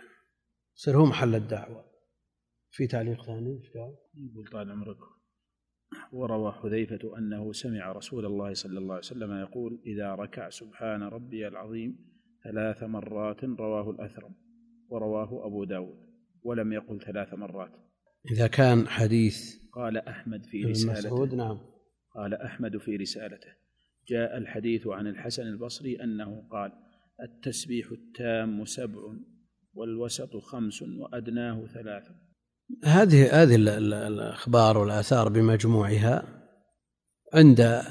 يصير 0.77 0.97
هو 0.97 1.05
محل 1.05 1.35
الدعوة. 1.35 1.91
في 2.71 2.87
تعليق 2.87 3.25
ثاني؟ 3.27 3.63
يقول 4.15 4.49
طال 4.53 4.71
عمرك. 4.71 5.18
وروى 6.13 6.53
حذيفة 6.53 7.19
أنه 7.19 7.53
سمع 7.53 7.93
رسول 7.93 8.27
الله 8.27 8.53
صلى 8.53 8.79
الله 8.79 8.95
عليه 8.95 9.05
وسلم 9.05 9.33
يقول 9.33 9.81
إذا 9.87 10.15
ركع 10.15 10.49
سبحان 10.49 11.03
ربي 11.03 11.49
العظيم 11.49 11.99
ثلاث 12.45 12.83
مرات 12.83 13.45
رواه 13.45 13.91
الأثرم 13.91 14.35
ورواه 14.89 15.47
أبو 15.47 15.65
داود 15.65 16.09
ولم 16.43 16.73
يقل 16.73 17.01
ثلاث 17.01 17.35
مرات. 17.35 17.73
إذا 18.31 18.47
كان 18.47 18.89
حديث 18.89 19.59
قال 19.73 19.97
أحمد 19.97 20.47
في 20.47 20.65
رسالته. 20.65 21.37
نعم. 21.37 21.59
قال 22.15 22.35
أحمد 22.35 22.77
في 22.77 22.97
رسالته. 22.97 23.53
جاء 24.09 24.39
الحديث 24.39 24.87
عن 24.87 25.07
الحسن 25.07 25.43
البصري 25.43 26.03
أنه 26.03 26.49
قال 26.51 26.73
التسبيح 27.23 27.91
التام 27.91 28.65
سبع 28.65 29.01
والوسط 29.75 30.37
خمس 30.37 30.83
وأدناه 30.83 31.67
ثلاث. 31.67 32.09
هذه 32.85 33.43
هذه 33.43 33.55
الأخبار 33.55 34.79
والآثار 34.79 35.29
بمجموعها 35.29 36.45
عند 37.35 37.83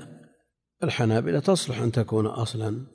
الحنابلة 0.83 1.39
تصلح 1.39 1.79
أن 1.79 1.91
تكون 1.91 2.25
أصلا 2.25 2.87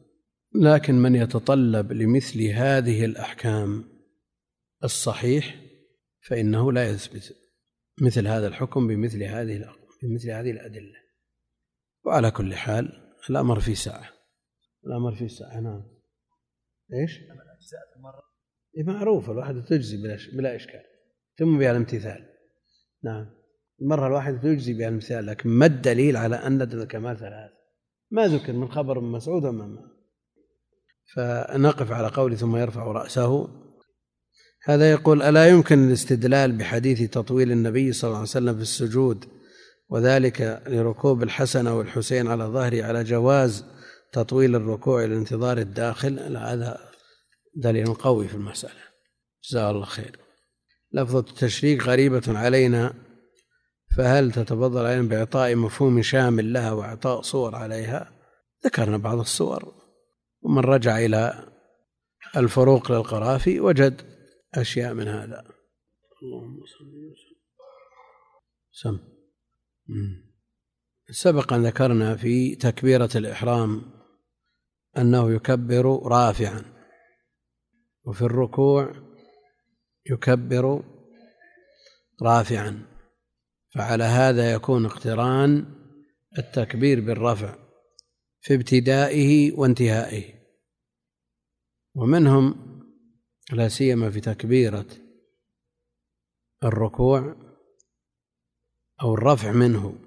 لكن 0.55 0.95
من 0.95 1.15
يتطلب 1.15 1.93
لمثل 1.93 2.43
هذه 2.43 3.05
الأحكام 3.05 3.85
الصحيح 4.85 5.61
فإنه 6.29 6.73
لا 6.73 6.91
يثبت 6.91 7.37
مثل 8.01 8.29
هذا 8.29 8.47
الحكم 8.47 8.87
بمثل 8.87 9.23
هذه 9.23 9.75
بمثل 10.03 10.31
هذه 10.31 10.51
الأدلة. 10.51 11.03
وعلى 12.05 12.31
كل 12.31 12.55
حال 12.55 13.15
الأمر 13.31 13.61
في 13.61 13.75
ساعة. 13.75 14.11
الأمر 14.87 15.15
في 15.15 15.29
ساعة 15.29 15.61
نعم. 15.61 15.83
إيش؟ 16.93 17.19
إيه 18.77 18.85
معروف 18.85 19.31
الواحدة 19.31 19.61
تجزي 19.61 19.97
بلا 19.97 20.19
بلا 20.37 20.57
إشكال. 20.57 20.83
ثم 21.39 21.59
بها 21.59 21.71
الامتثال 21.71 22.29
نعم. 23.05 23.27
المرة 23.83 24.07
الواحدة 24.07 24.37
تجزي 24.39 24.73
بها 24.73 24.89
الامتثال 24.89 25.27
لكن 25.27 25.51
ما 25.51 25.67
الدليل 25.67 26.17
على 26.17 26.37
أن 26.37 26.63
الكمال 26.63 27.19
ثلاث 27.19 27.51
ما 28.11 28.29
ذكر 28.29 28.53
من 28.53 28.69
خبر 28.69 29.01
من 29.01 29.13
مسعود 29.13 29.45
وما 29.45 29.93
فنقف 31.15 31.93
على 31.93 32.09
قوله 32.09 32.37
ثم 32.37 32.57
يرفع 32.57 32.83
رأسه. 32.83 33.49
هذا 34.65 34.93
يقول 34.93 35.23
ألا 35.23 35.49
يمكن 35.49 35.89
الاستدلال 35.89 36.53
بحديث 36.53 37.11
تطويل 37.11 37.53
النبي 37.53 37.93
صلى 37.93 38.09
الله 38.09 38.19
عليه 38.19 38.29
وسلم 38.29 38.55
في 38.55 38.63
السجود 38.63 39.25
وذلك 39.89 40.63
لركوب 40.67 41.23
الحسن 41.23 41.67
والحسين 41.67 42.29
على 42.29 42.45
ظهره 42.45 42.85
على 42.85 43.05
جواز 43.05 43.65
تطويل 44.13 44.57
الركوع 44.57 45.05
إلى 45.05 45.17
انتظار 45.17 45.59
الداخل؟ 45.59 46.37
هذا 46.37 46.79
دليل 47.57 47.95
قوي 47.95 48.29
في 48.29 48.35
المسألة. 48.35 48.83
جزاه 49.51 49.71
الله 49.71 49.85
خير. 49.85 50.19
لفظة 50.95 51.19
التشريك 51.19 51.83
غريبة 51.83 52.23
علينا 52.29 52.95
فهل 53.97 54.33
تتفضل 54.33 54.87
علينا 54.87 55.09
بإعطاء 55.09 55.57
مفهوم 55.57 56.03
شامل 56.03 56.53
لها 56.53 56.73
وإعطاء 56.73 57.23
صور 57.23 57.55
عليها؟ 57.55 58.13
ذكرنا 58.65 58.97
بعض 58.97 59.19
الصور. 59.19 59.75
ومن 60.43 60.59
رجع 60.59 60.99
إلى 60.99 61.49
الفروق 62.37 62.93
للقرافي 62.93 63.61
وجد 63.61 64.03
أشياء 64.55 64.95
من 64.95 65.09
هذا. 65.09 65.45
اللهم 66.23 66.61
صل 66.67 66.85
وسلم. 66.85 67.39
سم. 68.73 68.99
سبق 71.11 71.53
أن 71.53 71.67
ذكرنا 71.67 72.17
في 72.17 72.57
تكبيرة 72.57 73.11
الإحرام 73.15 73.83
أنه 74.99 75.33
يكبر 75.33 76.03
رافعا. 76.07 76.65
وفي 78.05 78.23
الركوع 78.23 79.12
يكبر 80.11 80.85
رافعا. 82.23 82.87
فعلى 83.75 84.05
هذا 84.05 84.53
يكون 84.53 84.87
اقتران 84.87 85.67
التكبير 86.39 87.01
بالرفع 87.01 87.57
في 88.41 88.55
ابتدائه 88.55 89.53
وانتهائه. 89.53 90.43
ومنهم 91.95 92.55
لا 93.53 93.69
سيما 93.69 94.11
في 94.11 94.21
تكبيرة 94.21 94.87
الركوع 96.65 97.37
أو 99.03 99.15
الرفع 99.15 99.53
منه 99.53 99.99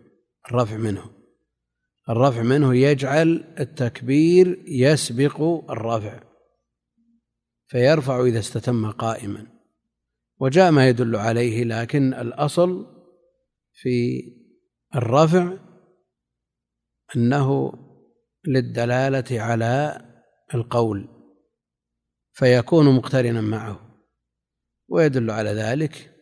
الرفع 0.49 0.77
منه 0.77 1.11
الرفع 2.09 2.41
منه 2.41 2.75
يجعل 2.75 3.55
التكبير 3.59 4.63
يسبق 4.67 5.41
الرفع 5.71 6.23
فيرفع 7.67 8.25
إذا 8.25 8.39
استتم 8.39 8.91
قائما. 8.91 9.54
وجاء 10.39 10.71
ما 10.71 10.89
يدل 10.89 11.15
عليه 11.15 11.63
لكن 11.63 12.13
الأصل 12.13 12.85
في 13.73 14.23
الرفع 14.95 15.57
أنه 17.15 17.73
للدلالة 18.47 19.41
على 19.41 20.01
القول 20.53 21.07
فيكون 22.33 22.95
مقترنا 22.95 23.41
معه. 23.41 23.85
ويدل 24.87 25.31
على 25.31 25.49
ذلك 25.49 26.15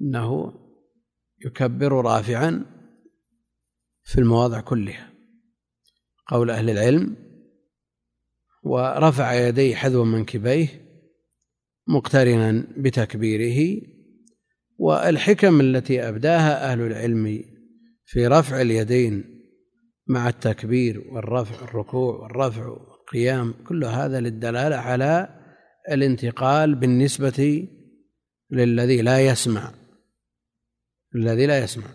أنه 0.00 0.52
يكبر 1.46 1.92
رافعا 1.92 2.64
في 4.02 4.18
المواضع 4.18 4.60
كلها. 4.60 5.12
قول 6.28 6.50
أهل 6.50 6.70
العلم 6.70 7.16
ورفع 8.62 9.32
يديه 9.32 9.74
حذو 9.76 10.04
منكبيه 10.04 10.87
مقترنا 11.88 12.66
بتكبيره 12.76 13.82
والحكم 14.78 15.60
التي 15.60 16.08
أبداها 16.08 16.72
أهل 16.72 16.80
العلم 16.80 17.44
في 18.04 18.26
رفع 18.26 18.60
اليدين 18.60 19.38
مع 20.06 20.28
التكبير 20.28 21.00
والرفع 21.10 21.64
الركوع 21.64 22.14
والرفع 22.14 22.66
والقيام 22.66 23.52
كل 23.52 23.84
هذا 23.84 24.20
للدلالة 24.20 24.76
على 24.76 25.28
الانتقال 25.90 26.74
بالنسبة 26.74 27.68
للذي 28.50 29.02
لا 29.02 29.26
يسمع. 29.26 29.74
الذي 31.14 31.46
لا 31.46 31.58
يسمع. 31.58 31.90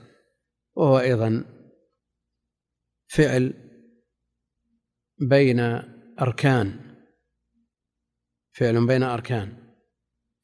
وهو 0.75 0.99
أيضا 0.99 1.45
فعل 3.07 3.53
بين 5.19 5.59
أركان. 6.21 6.79
فعل 8.51 8.87
بين 8.87 9.03
أركان. 9.03 9.62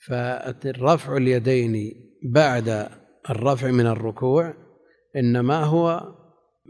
فالرفع 0.07 1.17
اليدين 1.17 1.93
بعد 2.23 2.89
الرفع 3.29 3.71
من 3.71 3.87
الركوع 3.87 4.53
إنما 5.15 5.63
هو 5.63 6.15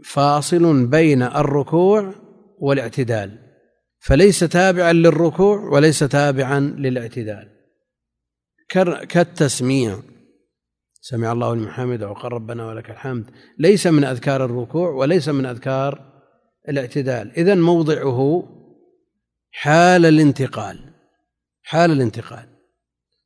فاصل 0.04 0.86
بين 0.86 1.22
الركوع 1.22 2.14
والاعتدال 2.58 3.50
فليس 4.00 4.38
تابعا 4.38 4.92
للركوع 4.92 5.60
وليس 5.60 5.98
تابعا 5.98 6.60
للاعتدال. 6.60 7.48
كالتسميع 9.08 9.98
سمع 11.00 11.32
الله 11.32 11.54
لمن 11.54 11.70
حمده 11.70 12.10
وقال 12.10 12.32
ربنا 12.32 12.66
ولك 12.66 12.90
الحمد 12.90 13.30
ليس 13.58 13.86
من 13.86 14.04
أذكار 14.04 14.44
الركوع 14.44 14.90
وليس 14.90 15.28
من 15.28 15.46
أذكار 15.46 16.12
الاعتدال. 16.68 17.32
اذا 17.36 17.54
موضعه 17.54 18.42
حال 19.50 20.06
الانتقال 20.06 20.94
حال 21.62 21.90
الانتقال. 21.90 22.49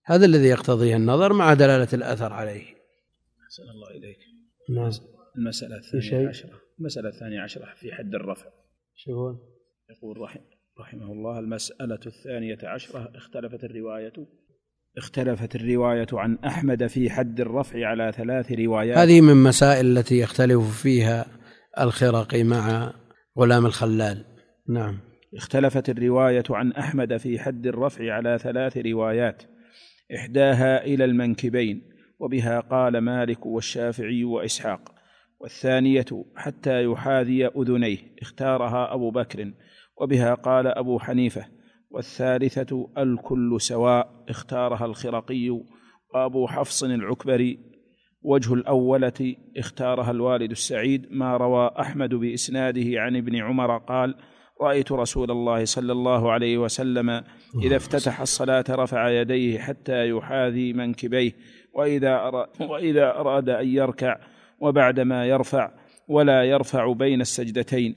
هذا 0.06 0.26
الذي 0.26 0.48
يقتضيه 0.48 0.96
النظر 0.96 1.32
مع 1.32 1.54
دلالة 1.54 1.88
الأثر 1.92 2.32
عليه. 2.32 2.64
أحسن 3.44 3.62
الله 3.62 3.90
إليك. 3.90 4.18
نعم. 4.70 4.90
المسألة 5.38 5.76
الثانية 5.76 6.28
عشرة. 6.28 6.60
المسألة 6.80 7.08
الثانية 7.08 7.40
عشرة 7.40 7.74
في 7.76 7.92
حد 7.92 8.14
الرفع. 8.14 8.46
شو 8.94 9.12
هو؟ 9.12 9.36
يقول 9.90 10.20
رحم 10.20 10.40
رحمه 10.80 11.12
الله 11.12 11.38
المسألة 11.38 12.00
الثانية 12.06 12.58
عشرة 12.62 13.12
اختلفت 13.14 13.64
الرواية. 13.64 14.12
اختلفت 14.98 15.56
الرواية 15.56 16.06
عن 16.12 16.38
أحمد 16.38 16.86
في 16.86 17.10
حد 17.10 17.40
الرفع 17.40 17.86
على 17.86 18.12
ثلاث 18.12 18.52
روايات. 18.52 18.98
هذه 18.98 19.20
من 19.20 19.36
مسائل 19.36 19.98
التي 19.98 20.18
يختلف 20.18 20.82
فيها 20.82 21.26
الخرقي 21.80 22.42
مع 22.42 22.92
غلام 23.38 23.66
الخلال. 23.66 24.24
نعم. 24.68 25.00
اختلفت 25.34 25.90
الرواية 25.90 26.44
عن 26.50 26.72
أحمد 26.72 27.16
في 27.16 27.38
حد 27.38 27.66
الرفع 27.66 28.12
على 28.12 28.38
ثلاث 28.38 28.76
روايات. 28.76 29.42
إحداها 30.14 30.84
إلى 30.84 31.04
المنكبين 31.04 31.82
وبها 32.18 32.60
قال 32.60 32.98
مالك 32.98 33.46
والشافعي 33.46 34.24
وإسحاق. 34.24 34.94
والثانية 35.40 36.24
حتى 36.36 36.84
يحاذي 36.84 37.46
أذنيه 37.46 37.98
اختارها 38.22 38.94
أبو 38.94 39.10
بكر 39.10 39.52
وبها 40.00 40.34
قال 40.34 40.66
أبو 40.66 40.98
حنيفة. 40.98 41.46
والثالثة 41.90 42.90
الكل 42.98 43.60
سواء 43.60 44.24
اختارها 44.28 44.86
الخرقي 44.86 45.60
وأبو 46.14 46.46
حفص 46.46 46.84
العكبري. 46.84 47.58
وجه 48.22 48.54
الأولة 48.54 49.36
اختارها 49.56 50.10
الوالد 50.10 50.50
السعيد 50.50 51.06
ما 51.10 51.36
روى 51.36 51.70
أحمد 51.80 52.14
بإسناده 52.14 53.00
عن 53.00 53.16
ابن 53.16 53.36
عمر 53.36 53.78
قال 53.78 54.14
رأيت 54.64 54.92
رسول 54.92 55.30
الله 55.30 55.64
صلى 55.64 55.92
الله 55.92 56.32
عليه 56.32 56.58
وسلم 56.58 57.10
إذا 57.62 57.76
افتتح 57.76 58.20
الصلاة 58.20 58.64
رفع 58.70 59.10
يديه 59.10 59.58
حتى 59.58 60.08
يحاذي 60.08 60.72
منكبيه 60.72 61.32
وإذا 61.74 62.14
أراد, 62.14 62.46
وإذا 62.60 63.10
أراد 63.20 63.48
أن 63.48 63.68
يركع 63.68 64.18
وبعدما 64.60 65.26
يرفع 65.26 65.70
ولا 66.08 66.44
يرفع 66.44 66.92
بين 66.92 67.20
السجدتين. 67.20 67.94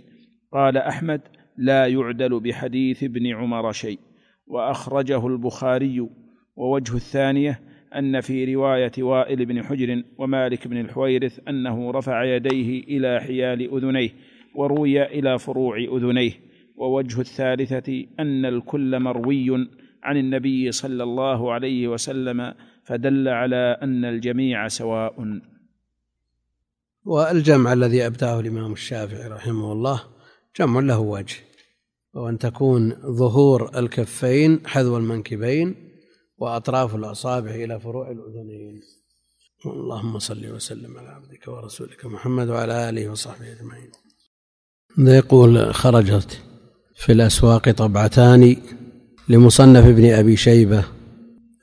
قال 0.53 0.78
أحمد 0.78 1.22
لا 1.57 1.88
يعدل 1.88 2.39
بحديث 2.39 3.03
ابن 3.03 3.36
عمر 3.36 3.72
شيء. 3.72 3.99
وأخرجه 4.47 5.28
البخاري. 5.28 6.09
ووجه 6.55 6.95
الثانية 6.95 7.59
أن 7.95 8.22
في 8.22 8.55
رواية 8.55 8.91
وائل 8.99 9.45
بن 9.45 9.63
حجر 9.63 10.03
ومالك 10.18 10.68
بن 10.68 10.78
الحويرث 10.78 11.39
أنه 11.47 11.91
رفع 11.91 12.24
يديه 12.24 12.84
إلى 12.84 13.22
حيال 13.22 13.78
أذنيه 13.78 14.09
وروي 14.55 15.03
إلى 15.03 15.39
فروع 15.39 15.78
أذنيه. 15.78 16.47
ووجه 16.78 17.21
الثالثة 17.21 18.05
أن 18.19 18.45
الكل 18.45 18.99
مروي 18.99 19.69
عن 20.03 20.17
النبي 20.17 20.71
صلى 20.71 21.03
الله 21.03 21.53
عليه 21.53 21.88
وسلم 21.88 22.53
فدل 22.84 23.28
على 23.28 23.78
أن 23.84 24.05
الجميع 24.05 24.67
سواء. 24.67 25.41
والجمع 27.05 27.73
الذي 27.73 28.05
أبداه 28.05 28.39
الإمام 28.39 28.73
الشافعي 28.73 29.28
رحمه 29.28 29.71
الله 29.71 30.03
جمع 30.59 30.80
له 30.80 30.99
وجه 30.99 31.36
وأن 32.13 32.38
تكون 32.38 32.89
ظهور 33.05 33.80
الكفين 33.80 34.67
حذو 34.67 34.97
المنكبين 34.97 35.75
وأطراف 36.38 36.95
الأصابع 36.95 37.51
إلى 37.51 37.80
فروع 37.80 38.11
الأذنين. 38.11 38.82
اللهم 39.65 40.19
صل 40.19 40.51
وسلم 40.51 40.97
على 40.97 41.09
عبدك 41.09 41.47
ورسولك 41.47 42.05
محمد 42.05 42.49
وعلى 42.49 42.89
آله 42.89 43.09
وصحبه 43.09 43.51
أجمعين. 43.51 43.91
يقول 44.97 45.73
خرجت 45.73 46.47
في 46.98 47.12
الأسواق 47.12 47.72
طبعتان 47.72 48.56
لمصنف 49.30 49.86
ابن 49.86 50.10
أبي 50.10 50.38
شيبة 50.38 50.84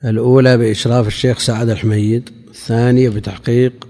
الأولى 0.05 0.57
بإشراف 0.57 1.07
الشيخ 1.07 1.39
سعد 1.39 1.69
الحميد 1.69 2.29
الثانية 2.47 3.09
بتحقيق 3.09 3.87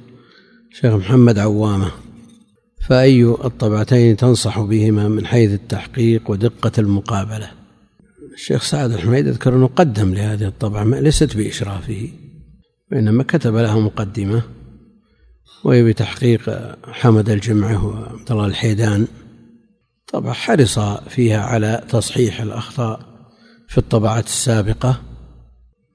شيخ 0.72 0.94
محمد 0.94 1.40
عوامة. 1.40 1.92
فأي 2.88 3.24
الطبعتين 3.24 4.18
تنصح 4.18 4.60
بهما 4.60 5.08
من 5.08 5.26
حيث 5.26 5.52
التحقيق 5.52 6.32
ودقة 6.32 6.72
المقابلة؟ 6.78 7.52
الشيخ 8.34 8.64
سعد 8.64 8.92
الحميد 8.92 9.28
أذكر 9.28 9.56
أنه 9.56 9.68
قدم 9.68 10.14
لهذه 10.14 10.46
الطبعة 10.48 10.84
ليست 10.84 11.38
بإشرافه 11.38 12.10
وإنما 12.92 13.24
كتب 13.24 13.56
لها 13.56 13.80
مقدمة 13.80 14.42
وهي 15.64 15.84
بتحقيق 15.84 16.42
حمد 16.88 17.30
الجمعة 17.30 17.86
وعبد 17.86 18.32
الله 18.32 18.46
الحيدان. 18.46 19.08
طبعا 20.14 20.34
حرص 20.34 20.80
فيها 21.10 21.42
على 21.42 21.84
تصحيح 21.90 22.42
الأخطاء 22.42 23.00
في 23.68 23.78
الطبعات 23.78 24.26
السابقة. 24.26 25.02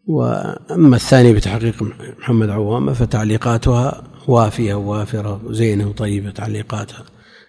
وأما 0.06 0.96
الثاني 0.96 1.32
بتحقيق 1.32 1.82
محمد 2.18 2.50
عوامة 2.50 2.92
فتعليقاتها 2.92 4.02
وافية 4.28 4.74
ووافرة 4.74 5.44
وزينة 5.44 5.88
وطيبة 5.88 6.30
تعليقاتها 6.30 7.04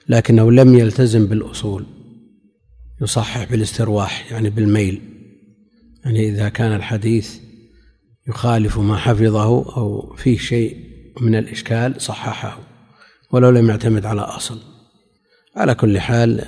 لكنه 0.09 0.51
لم 0.51 0.78
يلتزم 0.78 1.26
بالأصول 1.26 1.86
يصحح 3.01 3.43
بالاسترواح 3.43 4.32
يعني 4.32 4.49
بالميل. 4.49 5.01
يعني 6.05 6.30
إذا 6.30 6.49
كان 6.49 6.76
الحديث 6.76 7.38
يخالف 8.28 8.80
ما 8.80 8.97
حفظه 8.97 9.43
أو 9.78 10.16
فيه 10.16 10.38
شيء 10.38 10.78
من 11.22 11.36
الإشكال 11.36 12.01
صححه 12.01 12.59
ولو 13.32 13.49
لم 13.49 13.70
يعتمد 13.70 14.05
على 14.05 14.22
أصل. 14.22 14.59
على 15.56 15.76
كل 15.76 15.99
حال 15.99 16.45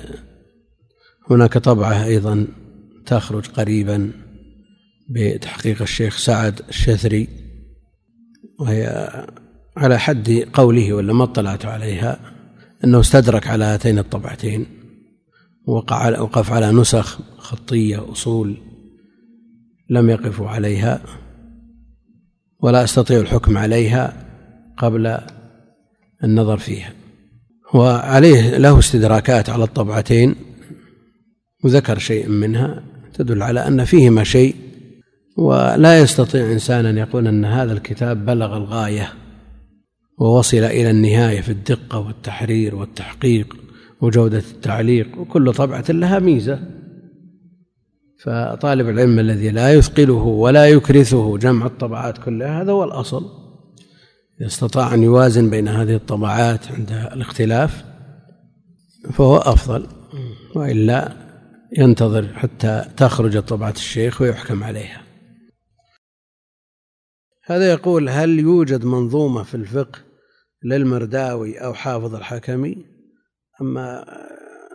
هناك 1.30 1.58
طبعة 1.58 2.04
أيضا 2.04 2.46
تخرج 3.06 3.46
قريبا 3.46 4.10
بتحقيق 5.08 5.82
الشيخ 5.82 6.16
سعد 6.16 6.60
الشثري 6.68 7.28
وهي 8.60 9.10
على 9.76 9.98
حد 9.98 10.48
قوله 10.52 10.92
ولا 10.92 11.12
ما 11.12 11.24
اطلعت 11.24 11.66
عليها 11.66 12.20
أنه 12.84 13.00
استدرك 13.00 13.46
على 13.46 13.64
هاتين 13.64 13.98
الطبعتين 13.98 14.66
وقع 15.66 16.20
وقف 16.20 16.52
على 16.52 16.72
نسخ 16.72 17.18
خطية 17.38 18.12
أصول 18.12 18.56
لم 19.90 20.10
يقفوا 20.10 20.48
عليها 20.48 21.02
ولا 22.60 22.84
أستطيع 22.84 23.20
الحكم 23.20 23.58
عليها 23.58 24.26
قبل 24.78 25.18
النظر 26.24 26.58
فيها. 26.58 26.92
وعليه 27.74 28.58
له 28.58 28.78
استدراكات 28.78 29.50
على 29.50 29.64
الطبعتين 29.64 30.34
وذكر 31.64 31.98
شيء 31.98 32.28
منها 32.28 32.84
تدل 33.14 33.42
على 33.42 33.66
أن 33.66 33.84
فيهما 33.84 34.24
شيء 34.24 34.54
ولا 35.36 36.00
يستطيع 36.00 36.52
إنسان 36.52 36.86
أن 36.86 36.98
يقول 36.98 37.26
أن 37.26 37.44
هذا 37.44 37.72
الكتاب 37.72 38.26
بلغ 38.26 38.56
الغاية 38.56 39.12
ووصل 40.18 40.56
إلى 40.56 40.90
النهاية 40.90 41.40
في 41.40 41.48
الدقة 41.48 41.98
والتحرير 41.98 42.74
والتحقيق 42.74 43.56
وجودة 44.00 44.38
التعليق 44.38 45.18
وكل 45.18 45.52
طبعة 45.52 45.84
لها 45.88 46.18
ميزة. 46.18 46.58
فطالب 48.24 48.88
العلم 48.88 49.18
الذي 49.18 49.50
لا 49.50 49.74
يثقله 49.74 50.22
ولا 50.22 50.66
يكرثه 50.66 51.38
جمع 51.38 51.66
الطبعات 51.66 52.18
كلها 52.18 52.62
هذا 52.62 52.72
هو 52.72 52.84
الأصل. 52.84 53.43
استطاع 54.40 54.94
أن 54.94 55.02
يوازن 55.02 55.50
بين 55.50 55.68
هذه 55.68 55.94
الطبعات 55.94 56.72
عند 56.72 56.90
الاختلاف 56.90 57.84
فهو 59.12 59.36
أفضل. 59.36 59.86
وإلا 60.56 61.12
ينتظر 61.78 62.28
حتى 62.34 62.84
تخرج 62.96 63.38
طبعة 63.38 63.70
الشيخ 63.70 64.20
ويحكم 64.20 64.64
عليها. 64.64 65.02
هذا 67.44 67.72
يقول 67.72 68.08
هل 68.08 68.38
يوجد 68.38 68.84
منظومة 68.84 69.42
في 69.42 69.54
الفقه 69.54 69.98
للمرداوي 70.62 71.58
أو 71.58 71.74
حافظ 71.74 72.14
الحكمي؟ 72.14 72.86
أما 73.60 74.04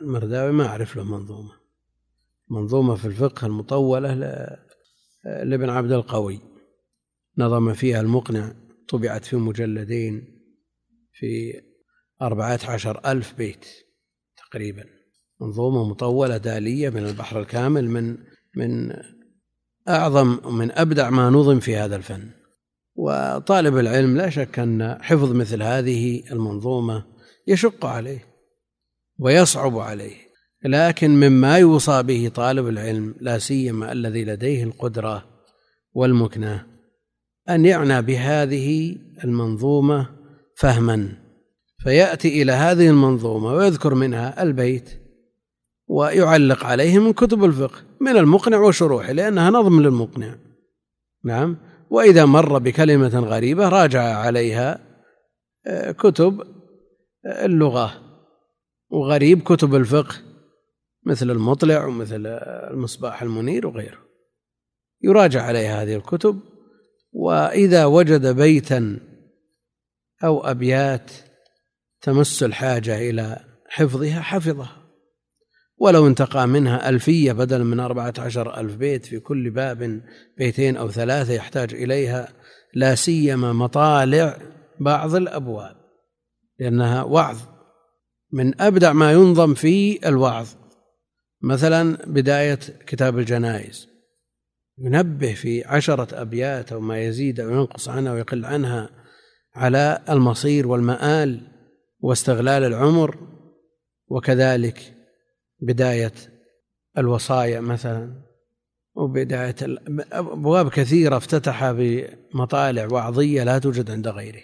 المرداوي 0.01 0.51
ما 0.51 0.65
أعرف 0.65 0.95
له 0.95 1.03
منظومة. 1.03 1.51
منظومة 2.49 2.95
في 2.95 3.05
الفقه 3.05 3.47
المطولة 3.47 4.13
لابن 5.25 5.69
عبد 5.69 5.91
القوي 5.91 6.39
نظم 7.37 7.73
فيها 7.73 8.01
المقنع 8.01 8.53
طبعت 8.89 9.25
في 9.25 9.35
مجلدين 9.35 10.39
في 11.13 11.61
أربعة 12.21 12.59
عشر 12.67 13.01
ألف 13.11 13.33
بيت 13.37 13.65
تقريبا. 14.37 14.83
منظومة 15.41 15.89
مطولة 15.89 16.37
دالية 16.37 16.89
من 16.89 17.05
البحر 17.05 17.39
الكامل 17.39 17.89
من 17.89 18.17
من 18.55 18.93
أعظم 19.89 20.55
من 20.57 20.71
أبدع 20.71 21.09
ما 21.09 21.29
نظم 21.29 21.59
في 21.59 21.75
هذا 21.75 21.95
الفن. 21.95 22.29
وطالب 22.95 23.77
العلم 23.77 24.17
لا 24.17 24.29
شك 24.29 24.59
أن 24.59 24.97
حفظ 25.01 25.31
مثل 25.31 25.63
هذه 25.63 26.23
المنظومة 26.31 27.05
يشق 27.47 27.85
عليه 27.85 28.25
ويصعب 29.19 29.77
عليه. 29.77 30.15
لكن 30.65 31.09
مما 31.09 31.57
يوصى 31.57 32.03
به 32.03 32.31
طالب 32.35 32.67
العلم 32.67 33.15
لا 33.21 33.39
سيما 33.39 33.91
الذي 33.91 34.25
لديه 34.25 34.63
القدرة 34.63 35.25
والمكنة 35.93 36.78
أن 37.49 37.65
يعنى 37.65 38.01
بهذه 38.01 38.95
المنظومة 39.23 40.09
فهما. 40.55 41.09
فيأتي 41.83 42.41
إلى 42.41 42.51
هذه 42.51 42.89
المنظومة 42.89 43.53
ويذكر 43.53 43.93
منها 43.93 44.43
البيت 44.43 44.89
ويعلق 45.87 46.65
عليه 46.65 46.99
من 46.99 47.13
كتب 47.13 47.43
الفقه 47.43 47.81
من 48.01 48.17
المقنع 48.17 48.57
وشروحه 48.57 49.11
لأنها 49.11 49.49
نظم 49.49 49.81
للمقنع. 49.81 50.35
نعم. 51.23 51.57
وإذا 51.89 52.25
مر 52.25 52.57
بكلمة 52.57 53.19
غريبة 53.19 53.69
راجع 53.69 54.01
عليها 54.01 54.79
آه، 55.67 55.91
كتب 55.91 56.41
آه، 57.25 57.45
اللغة. 57.45 57.93
وغريب 58.89 59.41
كتب 59.41 59.75
الفقه 59.75 60.15
مثل 61.05 61.31
المطلع 61.31 61.85
ومثل 61.85 62.25
المصباح 62.71 63.21
المنير 63.21 63.67
وغيره. 63.67 63.97
يراجع 65.01 65.43
عليها 65.43 65.83
هذه 65.83 65.95
الكتب 65.95 66.39
وإذا 67.11 67.85
وجد 67.85 68.27
بيتا 68.27 68.99
أو 70.23 70.41
أبيات 70.41 71.11
تمس 72.01 72.43
الحاجة 72.43 73.09
إلى 73.09 73.45
حفظها 73.69 74.21
حفظها. 74.21 74.75
ولو 75.77 76.07
انتقى 76.07 76.47
منها 76.47 76.89
ألفية 76.89 77.31
بدلا 77.31 77.63
من 77.63 77.79
أربعة 77.79 78.13
عشر 78.19 78.59
ألف 78.59 78.75
بيت 78.75 79.05
في 79.05 79.19
كل 79.19 79.49
باب 79.49 80.01
بيتين 80.37 80.77
أو 80.77 80.91
ثلاثة 80.91 81.33
يحتاج 81.33 81.73
إليها 81.73 82.33
لا 82.73 82.95
سيما 82.95 83.53
مطالع 83.53 84.37
بعض 84.79 85.15
الأبواب 85.15 85.75
لأنها 86.59 87.03
وعظ. 87.03 87.37
من 88.31 88.61
أبدع 88.61 88.93
ما 88.93 89.11
ينظم 89.11 89.53
في 89.53 90.07
الوعظ. 90.07 90.47
مثلا 91.41 91.97
بداية 92.05 92.59
كتاب 92.87 93.19
الجنائز 93.19 93.88
ينبه 94.81 95.33
في 95.33 95.63
عشرة 95.63 96.21
أبيات 96.21 96.71
أو 96.71 96.79
ما 96.79 96.99
يزيد 96.99 97.39
أو 97.39 97.49
ينقص 97.49 97.89
عنها 97.89 98.13
ويقل 98.13 98.45
عنها 98.45 98.89
على 99.55 100.01
المصير 100.09 100.67
والمآل 100.67 101.41
واستغلال 101.99 102.63
العمر 102.63 103.17
وكذلك 104.07 104.93
بداية 105.61 106.13
الوصايا 106.97 107.59
مثلا 107.59 108.29
وبداية 108.95 109.55
أبواب 110.11 110.69
كثيرة 110.69 111.17
افتتح 111.17 111.71
بمطالع 111.71 112.87
وعظية 112.91 113.43
لا 113.43 113.59
توجد 113.59 113.91
عند 113.91 114.07
غيره. 114.07 114.41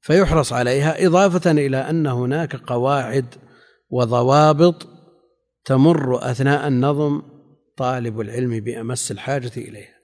فيحرص 0.00 0.52
عليها 0.52 1.06
إضافة 1.06 1.50
إلى 1.50 1.76
أن 1.76 2.06
هناك 2.06 2.56
قواعد 2.56 3.34
وضوابط 3.90 4.86
تمر 5.64 6.30
أثناء 6.30 6.68
النظم 6.68 7.22
طالب 7.78 8.20
العلم 8.20 8.60
بأمس 8.60 9.10
الحاجة 9.10 9.52
إليها. 9.56 9.98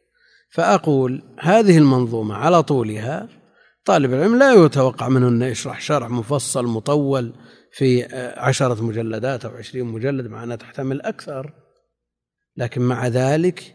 فأقول 0.50 1.22
هذه 1.40 1.78
المنظومة 1.78 2.34
على 2.34 2.62
طولها 2.62 3.28
طالب 3.84 4.14
العلم 4.14 4.38
لا 4.38 4.52
يتوقع 4.52 5.08
منه 5.08 5.28
أن 5.28 5.42
يشرح 5.42 5.80
شرح 5.80 6.10
مفصل 6.10 6.66
مطول 6.66 7.32
في 7.72 8.04
عشرة 8.36 8.84
مجلدات 8.84 9.44
أو 9.44 9.56
عشرين 9.56 9.84
مجلد 9.84 10.26
مع 10.26 10.44
أنها 10.44 10.56
تحتمل 10.56 11.02
أكثر. 11.02 11.52
لكن 12.56 12.82
مع 12.82 13.06
ذلك 13.06 13.74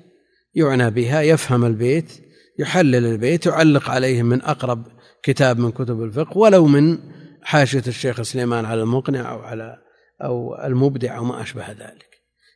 يعنى 0.55 0.89
بها 0.89 1.21
يفهم 1.21 1.65
البيت 1.65 2.11
يحلل 2.59 3.05
البيت 3.05 3.45
يعلق 3.45 3.89
عليه 3.89 4.23
من 4.23 4.41
أقرب 4.41 4.87
كتاب 5.23 5.59
من 5.59 5.71
كتب 5.71 6.03
الفقه 6.03 6.37
ولو 6.37 6.65
من 6.65 6.97
حاشية 7.41 7.83
الشيخ 7.87 8.21
سليمان 8.21 8.65
على 8.65 8.81
المقنع 8.81 9.31
أو 9.31 9.39
على 9.39 9.77
أو 10.23 10.65
المبدع 10.65 11.17
أو 11.17 11.23
ما 11.23 11.41
أشبه 11.41 11.71
ذلك. 11.71 12.08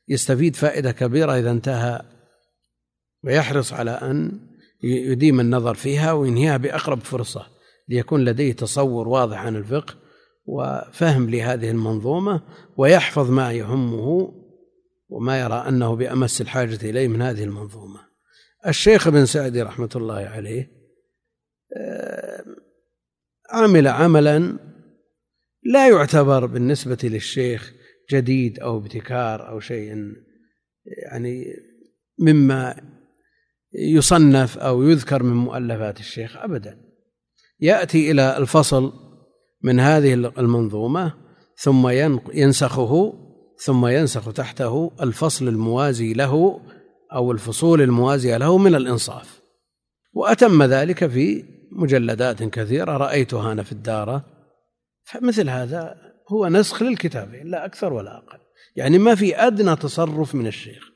يستفيد 0.08 0.56
فائدة 0.56 0.92
كبيرة 0.92 1.40
إذا 1.40 1.52
انتهى 1.52 2.02
ويحرص 3.24 3.74
على 3.74 3.92
أن 3.92 4.40
يديم 4.84 5.40
النظر 5.40 5.74
فيها 5.74 6.12
وينهيها 6.12 6.58
بأقرب 6.58 7.00
فرصة 7.00 7.48
ليكون 7.90 8.26
لديه 8.26 8.54
تصور 8.54 9.08
واضح 9.08 9.38
عن 9.38 9.56
الفقه 9.56 9.96
وفهم 10.46 11.30
لهذه 11.30 11.72
المنظومة 11.72 12.42
ويحفظ 12.78 13.32
ما 13.32 13.52
يهمه 13.52 14.34
وما 15.10 15.42
يرى 15.42 15.66
أنه 15.68 15.96
بأمس 15.96 16.42
الحاجة 16.42 16.90
إليه 16.90 17.08
من 17.08 17.22
هذه 17.22 17.44
المنظومة. 17.44 18.00
الشيخ 18.68 19.08
ابن 19.08 19.26
سعدي 19.26 19.62
رحمة 19.62 19.90
الله 19.96 20.16
عليه 20.16 20.72
آه، 21.78 22.44
عمل 23.52 23.88
عملا 23.88 24.58
لا 25.64 25.90
يعتبر 25.90 26.46
بالنسبة 26.46 26.98
للشيخ 27.04 27.74
جديد 28.12 28.60
أو 28.60 28.78
ابتكار 28.78 29.50
أو 29.50 29.60
شيء 29.60 29.96
يعني 30.86 31.46
مما 32.20 32.76
يصنف 33.74 34.58
أو 34.58 34.84
يذكر 34.84 35.24
من 35.24 35.36
مؤلفات 35.36 36.00
الشيخ 36.00 36.38
أبدا. 36.38 36.78
يأتي 37.60 38.12
إلى 38.12 38.38
الفصل 38.38 38.94
من 39.64 39.80
هذه 39.80 40.14
المنظومة 40.14 41.14
ثم 41.58 41.90
ينسخه 42.34 43.14
ثم 43.58 43.88
ينسخ 43.88 44.34
تحته 44.34 44.92
الفصل 45.02 45.48
الموازي 45.48 46.14
له 46.14 46.62
أو 47.14 47.32
الفصول 47.32 47.82
الموازية 47.82 48.38
له 48.38 48.58
من 48.58 48.76
الإنصاف. 48.76 49.42
وأتم 50.14 50.64
ذلك 50.64 51.08
في 51.08 51.44
مجلدات 51.72 52.44
كثيرة 52.44 52.98
رأيتها 52.98 53.52
أنا 53.52 53.64
في 53.64 53.72
الدارة. 53.72 54.26
فمثل 55.04 55.50
هذا 55.50 56.13
هو 56.32 56.48
نسخ 56.48 56.84
للكتابين 56.84 57.48
لا 57.48 57.66
أكثر 57.66 57.94
ولا 57.94 58.18
أقل. 58.18 58.40
يعني 58.76 58.98
ما 58.98 59.16
في 59.16 59.38
أدنى 59.38 59.76
تصرف 59.76 60.36
من 60.36 60.48
الشيخ. 60.48 60.90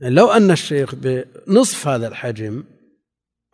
لو 0.00 0.30
أن 0.30 0.50
الشيخ 0.50 0.94
بنصف 0.94 1.88
هذا 1.88 2.08
الحجم 2.08 2.64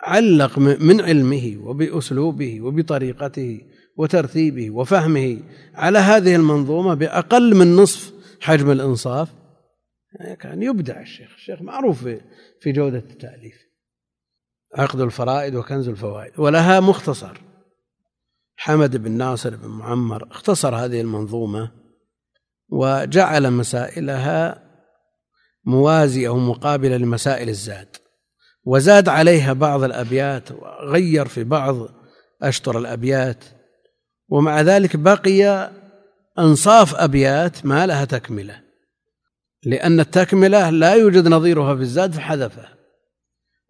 علق 0.00 0.58
من 0.58 1.00
علمه 1.00 1.56
وبأسلوبه 1.64 2.60
وبطريقته 2.60 3.60
وترتيبه 3.96 4.70
وفهمه 4.70 5.38
على 5.74 5.98
هذه 5.98 6.36
المنظومة 6.36 6.94
بأقل 6.94 7.54
من 7.54 7.76
نصف 7.76 8.12
حجم 8.40 8.70
الإنصاف 8.70 9.28
كان 10.40 10.62
يبدع 10.62 11.00
الشيخ. 11.00 11.30
الشيخ 11.34 11.62
معروف 11.62 12.08
في 12.60 12.72
جودة 12.72 12.98
التأليف. 12.98 13.54
عقد 14.74 15.00
الفرائد 15.00 15.54
وكنز 15.54 15.88
الفوائد 15.88 16.32
ولها 16.38 16.80
مختصر. 16.80 17.41
حمد 18.56 18.96
بن 18.96 19.12
ناصر 19.12 19.56
بن 19.56 19.68
معمر 19.68 20.28
اختصر 20.30 20.76
هذه 20.76 21.00
المنظومة 21.00 21.70
وجعل 22.68 23.50
مسائلها 23.50 24.62
موازية 25.64 26.28
أو 26.28 26.38
مقابلة 26.38 26.96
لمسائل 26.96 27.48
الزاد 27.48 27.96
وزاد 28.64 29.08
عليها 29.08 29.52
بعض 29.52 29.82
الأبيات 29.82 30.52
وغير 30.52 31.26
في 31.26 31.44
بعض 31.44 31.88
أشطر 32.42 32.78
الأبيات 32.78 33.44
ومع 34.28 34.60
ذلك 34.60 34.96
بقي 34.96 35.70
أنصاف 36.38 36.94
أبيات 36.94 37.66
ما 37.66 37.86
لها 37.86 38.04
تكملة 38.04 38.62
لأن 39.64 40.00
التكملة 40.00 40.70
لا 40.70 40.94
يوجد 40.94 41.28
نظيرها 41.28 41.74
في 41.74 41.80
الزاد 41.80 42.12
فحذفها 42.12 42.74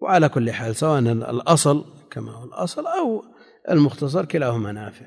وعلى 0.01 0.29
كل 0.29 0.53
حال 0.53 0.77
سواء 0.77 0.99
الأصل 0.99 1.85
كما 2.11 2.33
هو 2.33 2.45
الأصل 2.45 2.87
أو 2.87 3.25
المختصر 3.71 4.25
كلاهما 4.25 4.73
نافع. 4.73 5.07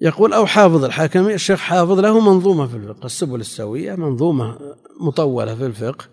يقول 0.00 0.32
أو 0.32 0.46
حافظ 0.46 0.84
الحكمي 0.84 1.34
الشيخ 1.34 1.60
حافظ 1.60 1.98
له 2.00 2.20
منظومة 2.20 2.66
في 2.66 2.76
الفقه 2.76 3.06
السبل 3.06 3.40
السوية 3.40 3.94
منظومة 3.94 4.58
مطولة 5.00 5.54
في 5.54 5.66
الفقه 5.66 6.04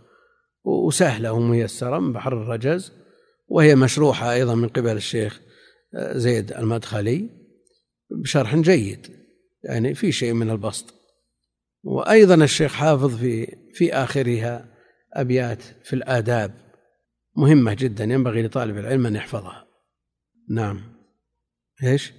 وسهلة 0.63 1.31
وميسرة 1.31 1.99
من 1.99 2.13
بحر 2.13 2.33
الرجز 2.33 2.91
وهي 3.47 3.75
مشروحة 3.75 4.33
أيضا 4.33 4.55
من 4.55 4.67
قبل 4.67 4.95
الشيخ 4.95 5.41
زيد 5.95 6.51
المدخلي 6.51 7.29
بشرح 8.11 8.55
جيد 8.55 9.07
يعني 9.63 9.95
في 9.95 10.11
شيء 10.11 10.33
من 10.33 10.49
البسط. 10.49 10.93
وأيضا 11.83 12.35
الشيخ 12.35 12.73
حافظ 12.73 13.15
في 13.15 13.55
في 13.73 13.93
آخرها 13.93 14.65
أبيات 15.13 15.63
في 15.83 15.93
الآداب 15.93 16.51
مهمة 17.37 17.73
جدا 17.73 18.03
ينبغي 18.03 18.43
لطالب 18.43 18.77
العلم 18.77 19.05
أن 19.05 19.15
يحفظها. 19.15 19.67
نعم. 20.49 20.98
إيش؟ 21.83 22.13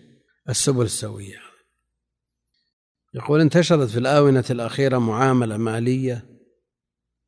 السبل 0.48 0.84
السوية. 0.84 1.38
يقول 3.14 3.40
انتشرت 3.40 3.88
في 3.88 3.98
الآونة 3.98 4.44
الأخيرة 4.50 4.98
معاملة 4.98 5.56
مالية 5.56 6.26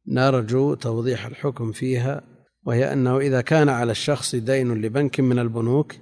نرجو 0.09 0.74
توضيح 0.74 1.26
الحكم 1.26 1.72
فيها 1.72 2.22
وهي 2.66 2.93
أنه 2.93 3.18
إذا 3.18 3.41
كان 3.41 3.68
على 3.68 3.93
الشخص 3.93 4.35
دين 4.35 4.83
لبنك 4.83 5.20
من 5.20 5.39
البنوك 5.39 5.95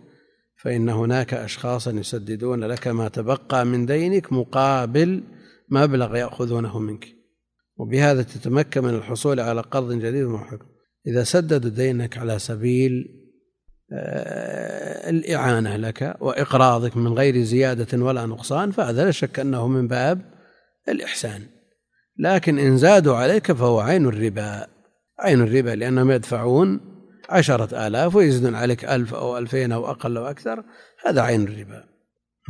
فإن 0.56 0.88
هناك 0.88 1.34
أشخاصا 1.34 1.90
يسددون 1.90 2.64
لك 2.64 2.88
ما 2.88 3.08
تبقى 3.08 3.64
من 3.64 3.86
دينك 3.86 4.32
مقابل 4.32 5.22
مبلغ 5.68 6.16
يأخذونه 6.16 6.78
منك. 6.78 7.08
وبهذا 7.76 8.22
تتمكن 8.22 8.84
من 8.84 8.94
الحصول 8.94 9.40
على 9.40 9.60
قرض 9.60 9.92
جديد 9.92 10.24
ومحكم 10.24 10.66
إذا 11.06 11.24
سددوا 11.24 11.70
دينك 11.70 12.18
على 12.18 12.38
سبيل 12.38 13.19
الإعانة 15.08 15.76
لك 15.76 16.16
وإقراضك 16.20 16.96
من 16.96 17.12
غير 17.12 17.42
زيادة 17.42 18.04
ولا 18.04 18.26
نقصان 18.26 18.70
فهذا 18.70 19.04
لا 19.04 19.10
شك 19.10 19.40
أنه 19.40 19.68
من 19.68 19.88
باب 19.88 20.20
الإحسان. 20.88 21.42
لكن 22.18 22.58
إن 22.58 22.78
زادوا 22.78 23.16
عليك 23.16 23.52
فهو 23.52 23.80
عين 23.80 24.06
الربا. 24.06 24.66
عين 25.18 25.40
الربا 25.40 25.70
لأنهم 25.70 26.10
يدفعون 26.10 26.80
عشرة 27.28 27.86
آلاف 27.86 28.14
ويزيدون 28.14 28.54
عليك 28.54 28.84
ألف 28.84 29.14
أو 29.14 29.38
ألفين 29.38 29.72
أو 29.72 29.90
أقل 29.90 30.16
أو 30.16 30.26
أكثر 30.26 30.64
هذا 31.06 31.22
عين 31.22 31.42
الربا. 31.42 31.84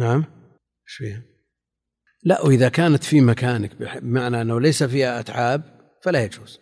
نعم؟ 0.00 0.24
إيش 1.02 1.12
لا 2.24 2.42
وإذا 2.42 2.68
كانت 2.68 3.04
في 3.04 3.20
مكانك 3.20 3.70
بمعنى 3.80 4.40
أنه 4.40 4.60
ليس 4.60 4.82
فيها 4.82 5.20
أتعاب 5.20 5.62
فلا 6.02 6.24
يجوز. 6.24 6.58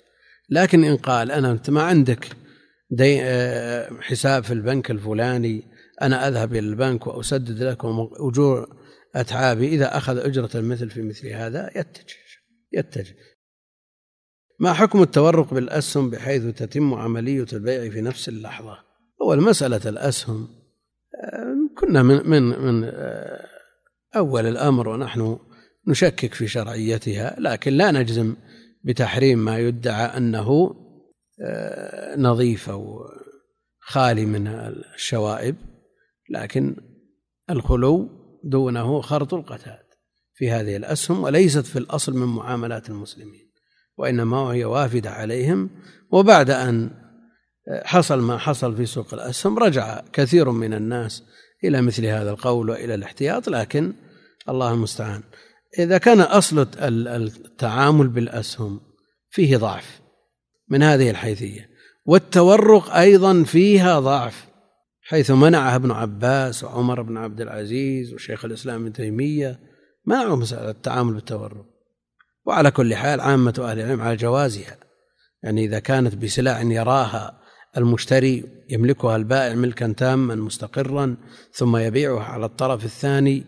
لكن 0.51 0.85
إن 0.85 0.97
قال 0.97 1.33
أنا 1.33 1.51
أنت 1.51 1.71
ما 1.71 1.83
عندك 1.83 2.29
دي 2.91 3.23
آه، 3.23 3.91
حساب 4.01 4.45
في 4.45 4.53
البنك 4.53 4.91
الفلاني 4.91 5.63
أنا 6.03 6.29
أذهب 6.29 6.53
إلى 6.53 6.59
البنك 6.69 7.07
وأسدد 7.07 7.63
لكم 7.63 8.09
أجور 8.13 8.79
أتعابي. 9.15 9.69
إذا 9.69 9.97
أخذ 9.97 10.19
أجرة 10.19 10.51
المثل 10.55 10.91
في 10.91 11.03
مثل 11.03 11.29
هذا 11.29 11.71
يتجه 11.77 12.17
يتجه. 12.73 13.17
ما 14.61 14.73
حكم 14.73 15.03
التورق 15.03 15.55
بالأسهم 15.55 16.11
بحيث 16.11 16.45
تتم 16.45 16.95
عملية 16.95 17.47
البيع 17.53 17.91
في 17.91 18.01
نفس 18.01 18.29
اللحظة؟ 18.29 18.79
أول 19.23 19.41
مسألة 19.41 19.81
الأسهم. 19.87 20.49
آه، 21.25 21.81
كنا 21.81 22.03
من 22.03 22.31
من 22.31 22.43
من 22.43 22.85
آه، 22.85 23.47
أول 24.17 24.47
الأمر 24.47 24.89
ونحن 24.89 25.39
نشكك 25.89 26.35
في 26.35 26.49
شرعيتها 26.49 27.37
لكن 27.41 27.73
لا 27.73 27.91
نجزم 27.91 28.37
بتحريم 28.85 29.39
ما 29.45 29.59
يدعى 29.59 30.17
أنه 30.17 30.49
آه، 30.49 30.88
نظيف 32.17 32.71
أو 32.71 33.05
خالي 33.81 34.27
من 34.27 34.47
الشوائب 34.95 35.57
لكن 36.31 36.77
الخلو 37.51 38.09
دونه 38.45 39.01
خرط 39.01 39.35
القتاد 39.35 39.89
في 40.35 40.51
هذه 40.51 40.77
الأسهم 40.77 41.23
وليست 41.23 41.67
في 41.67 41.79
الأصل 41.79 42.13
من 42.17 42.27
معاملات 42.27 42.91
المسلمين 42.91 43.49
وإنما 43.99 44.37
هي 44.37 44.65
وافدة 44.65 45.11
عليهم. 45.11 45.71
وبعد 46.13 46.51
أن 46.51 46.91
حصل 47.85 48.21
ما 48.21 48.39
حصل 48.39 48.77
في 48.77 48.87
سوق 48.87 49.15
الأسهم 49.15 49.59
رجع 49.59 50.03
كثير 50.13 50.51
من 50.51 50.75
الناس 50.75 51.23
إلى 51.65 51.83
مثل 51.83 52.07
هذا 52.07 52.31
القول 52.31 52.71
وإلى 52.71 52.95
الاحتياط 52.95 53.49
لكن 53.49 53.93
الله 54.49 54.73
المستعان. 54.73 55.23
إذا 55.79 55.99
كان 55.99 56.21
أصل 56.21 56.67
التعامل 56.79 58.09
بالأسهم 58.09 58.81
فيه 59.31 59.57
ضعف 59.57 60.01
من 60.71 60.83
هذه 60.83 61.11
الحيثية. 61.11 61.69
والتورق 62.07 62.97
أيضا 62.97 63.43
فيها 63.43 64.01
ضعف 64.01 64.47
حيث 65.03 65.31
منعها 65.31 65.77
ابن 65.77 65.91
عباس 65.91 66.65
وعمر 66.65 67.03
بن 67.03 67.17
عبد 67.17 67.41
العزيز 67.41 68.15
وشيخ 68.15 68.45
الإسلام 68.45 68.83
ابن 68.83 68.93
تيمية 68.93 69.61
منعوا 70.07 70.37
مسألة 70.37 70.71
التعامل 70.71 71.15
بالتورق. 71.15 71.67
وعلى 72.47 72.71
كل 72.71 72.95
حال 72.95 73.21
عامة 73.21 73.55
أهل 73.59 73.81
العلم 73.81 74.01
على 74.01 74.17
جوازها. 74.17 74.77
يعني 75.43 75.65
إذا 75.65 75.79
كانت 75.79 76.15
بسلع 76.15 76.61
يراها 76.61 77.39
المشتري 77.77 78.45
يملكها 78.71 79.17
البائع 79.17 79.55
ملكا 79.55 79.95
تاما 79.97 80.35
مستقرا 80.35 81.17
ثم 81.53 81.77
يبيعها 81.77 82.25
على 82.25 82.47
الطرف 82.47 82.85
الثاني 82.85 83.45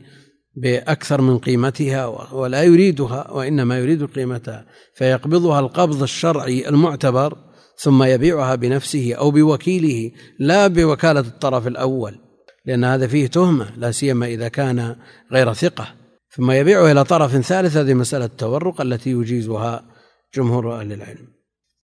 بأكثر 0.57 1.21
من 1.21 1.39
قيمتها 1.39 2.07
ولا 2.33 2.63
يريدها 2.63 3.31
وإنما 3.31 3.79
يريد 3.79 4.05
قيمتها. 4.05 4.67
فيقبضها 4.95 5.61
القبض 5.61 6.03
الشرعي 6.03 6.69
المعتبر 6.69 7.37
ثم 7.77 8.03
يبيعها 8.03 8.55
بنفسه 8.55 9.15
أو 9.15 9.31
بوكيله 9.31 10.11
لا 10.39 10.67
بوكالة 10.67 11.21
الطرف 11.21 11.67
الأول 11.67 12.15
لأن 12.67 12.85
هذا 12.85 13.07
فيه 13.07 13.27
تهمة 13.27 13.77
لا 13.77 13.91
سيما 13.91 14.27
إذا 14.27 14.49
كان 14.49 14.97
غير 15.33 15.53
ثقة. 15.53 15.95
ثم 16.37 16.51
يبيعه 16.51 16.93
إلى 16.93 17.05
طرف 17.05 17.37
ثالث 17.37 17.77
هذه 17.77 17.95
مسألة 17.95 18.25
التورق 18.25 18.81
التي 18.81 19.11
يجيزها 19.11 19.85
جمهور 20.35 20.81
أهل 20.81 20.93
العلم. 20.93 21.40